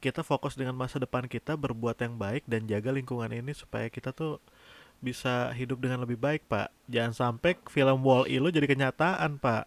kita 0.01 0.25
fokus 0.25 0.57
dengan 0.57 0.73
masa 0.73 0.97
depan 0.97 1.29
kita 1.29 1.55
berbuat 1.55 2.01
yang 2.01 2.17
baik 2.17 2.49
dan 2.49 2.65
jaga 2.65 2.89
lingkungan 2.91 3.29
ini 3.31 3.53
supaya 3.53 3.93
kita 3.93 4.11
tuh 4.11 4.41
bisa 5.01 5.53
hidup 5.53 5.81
dengan 5.81 6.05
lebih 6.05 6.17
baik 6.17 6.49
Pak. 6.49 6.73
Jangan 6.89 7.13
sampai 7.13 7.57
film 7.69 8.01
Wall-E 8.01 8.37
lo 8.37 8.49
jadi 8.49 8.65
kenyataan 8.65 9.37
Pak. 9.37 9.65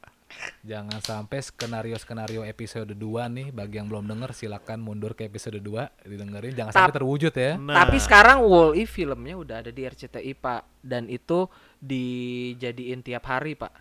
Jangan 0.66 0.98
sampai 0.98 1.46
skenario-skenario 1.46 2.42
episode 2.42 2.90
2 2.90 2.98
nih 3.30 3.48
bagi 3.54 3.78
yang 3.78 3.86
belum 3.86 4.10
denger 4.10 4.34
silakan 4.34 4.82
mundur 4.82 5.14
ke 5.14 5.30
episode 5.30 5.62
2 5.62 6.10
didengerin 6.10 6.58
jangan 6.58 6.74
sampai 6.74 6.98
terwujud 6.98 7.30
ya. 7.30 7.54
Nah, 7.54 7.86
Tapi 7.86 7.98
sekarang 8.02 8.42
Wall-E 8.42 8.90
filmnya 8.90 9.38
udah 9.38 9.62
ada 9.62 9.70
di 9.70 9.86
RCTI 9.86 10.34
Pak 10.34 10.62
dan 10.82 11.06
itu 11.06 11.46
dijadiin 11.78 13.06
tiap 13.06 13.30
hari 13.30 13.54
Pak. 13.54 13.74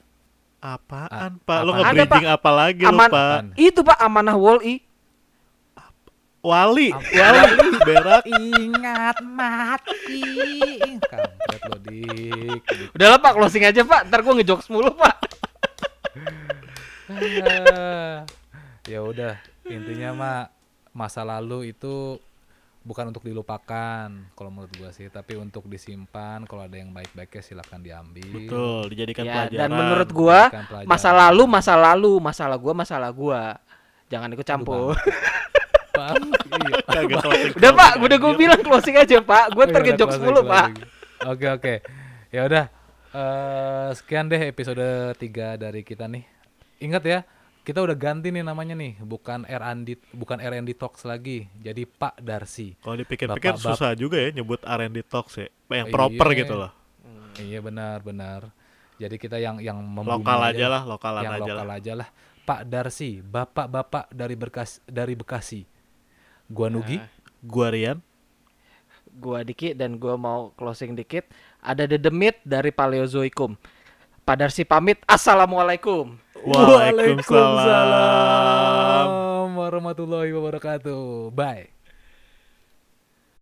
apaan 0.62 1.10
A- 1.10 1.42
Pak? 1.42 1.60
Lo 1.64 1.72
apaan? 1.74 1.90
nge-breeding 1.96 2.28
apa 2.28 2.50
lagi 2.52 2.82
lo 2.84 2.98
Pak? 3.00 3.58
Itu 3.58 3.80
Pak 3.82 3.98
amanah 3.98 4.36
Wall-E. 4.36 4.91
Wali, 6.42 6.90
Apa? 6.90 7.06
Wali, 7.06 7.70
berak. 7.86 8.22
Ingat 8.26 9.22
mati. 9.22 10.26
Kampret 10.98 11.62
lo 11.70 11.78
dik. 11.78 12.60
Udahlah 12.98 13.22
Pak 13.22 13.32
closing 13.38 13.62
aja 13.62 13.86
Pak. 13.86 14.10
Ntar 14.10 14.26
gua 14.26 14.34
ngejokes 14.34 14.66
mulu 14.66 14.90
Pak. 14.90 15.16
Ya 18.82 18.98
udah 18.98 19.38
intinya 19.70 20.10
mah 20.10 20.38
masa 20.90 21.22
lalu 21.22 21.70
itu 21.70 22.18
bukan 22.82 23.14
untuk 23.14 23.22
dilupakan 23.22 24.10
kalau 24.34 24.50
menurut 24.50 24.74
gua 24.74 24.90
sih 24.90 25.06
tapi 25.06 25.38
untuk 25.38 25.70
disimpan 25.70 26.42
kalau 26.50 26.66
ada 26.66 26.74
yang 26.74 26.90
baik-baiknya 26.90 27.38
silakan 27.38 27.78
diambil 27.78 28.26
Betul, 28.26 28.90
dijadikan 28.90 29.22
Ya, 29.22 29.46
pelajaran. 29.46 29.60
dan 29.62 29.70
menurut 29.70 30.10
gua 30.10 30.50
masa 30.82 31.14
lalu 31.14 31.46
masa 31.46 31.78
lalu, 31.78 32.18
masalah 32.18 32.58
gua 32.58 32.74
masalah 32.74 33.10
gua. 33.14 33.42
Jangan 34.10 34.34
ikut 34.34 34.44
campur. 34.44 34.98
Bang, 36.10 36.24
iya. 36.58 37.18
Udah 37.52 37.70
Pak, 37.72 37.92
udah 37.98 38.16
gua 38.16 38.28
anjir. 38.28 38.40
bilang 38.40 38.60
closing 38.60 38.96
aja 38.96 39.16
Pak. 39.20 39.44
Iya, 39.52 39.64
ngejokes 39.70 40.16
closing, 40.16 40.24
mulu 40.26 40.42
Pak. 40.44 40.66
oke 41.24 41.46
oke 41.52 41.74
ya 42.28 42.42
udah 42.44 42.66
Eh, 43.12 43.90
sekian 43.92 44.24
deh 44.24 44.40
episode 44.42 44.80
3 45.12 45.20
dari 45.54 45.84
kita 45.84 46.08
nih 46.08 46.24
ingat 46.80 47.04
ya 47.04 47.20
kita 47.60 47.78
udah 47.78 47.92
ganti 47.92 48.32
nih 48.32 48.40
namanya 48.40 48.72
nih 48.72 48.96
bukan 48.98 49.44
R&D 49.44 50.00
bukan 50.10 50.40
R&D 50.40 50.72
Talks 50.72 51.04
lagi 51.04 51.44
jadi 51.54 51.84
Pak 51.84 52.18
Darsi 52.18 52.72
Kalau 52.74 52.96
dipikir-pikir 52.96 53.54
susah 53.54 53.92
juga 53.92 54.16
ya 54.16 54.32
nyebut 54.32 54.58
R&D 54.58 55.04
Talks 55.04 55.36
ya. 55.36 55.44
Yang 55.68 55.86
Iya. 55.86 55.94
proper 55.94 56.28
gitu 56.32 56.54
loh. 56.56 56.72
Iya 57.34 57.60
benar 57.60 58.00
benar. 58.00 58.40
Jadi 58.96 59.16
kita 59.16 59.36
yang 59.36 59.56
yang 59.58 59.76
Lokal 59.92 60.48
aja 60.48 60.66
lah, 60.68 60.82
lokalan 60.82 61.20
yang 61.20 61.34
aja 61.34 61.52
lokal 61.52 61.66
lah. 61.66 61.76
aja 61.76 61.92
lah. 61.92 62.08
Pak 62.42 62.60
Darsi, 62.64 63.20
bapak-bapak 63.20 64.08
dari 64.08 64.34
berkas 64.34 64.80
dari 64.84 65.12
Bekasi. 65.12 65.68
Gua 66.50 66.72
Nugi. 66.72 66.98
Gua 67.44 67.68
Rian. 67.70 67.98
Gua 69.12 69.44
Diki 69.44 69.76
dan 69.76 70.00
gua 70.00 70.16
mau 70.16 70.54
closing 70.56 70.96
dikit. 70.96 71.28
Ada 71.60 71.84
The 71.86 71.98
Demit 72.00 72.40
dari 72.42 72.72
Paleozoikum. 72.72 73.54
Pak 74.22 74.36
Darsi 74.38 74.62
pamit. 74.62 75.02
Assalamualaikum. 75.04 76.16
Waalaikumsalam. 76.42 77.18
Waalaikumsalam 79.06 79.32
warahmatullahi 79.62 80.30
wabarakatuh. 80.34 81.30
Bye. 81.32 81.81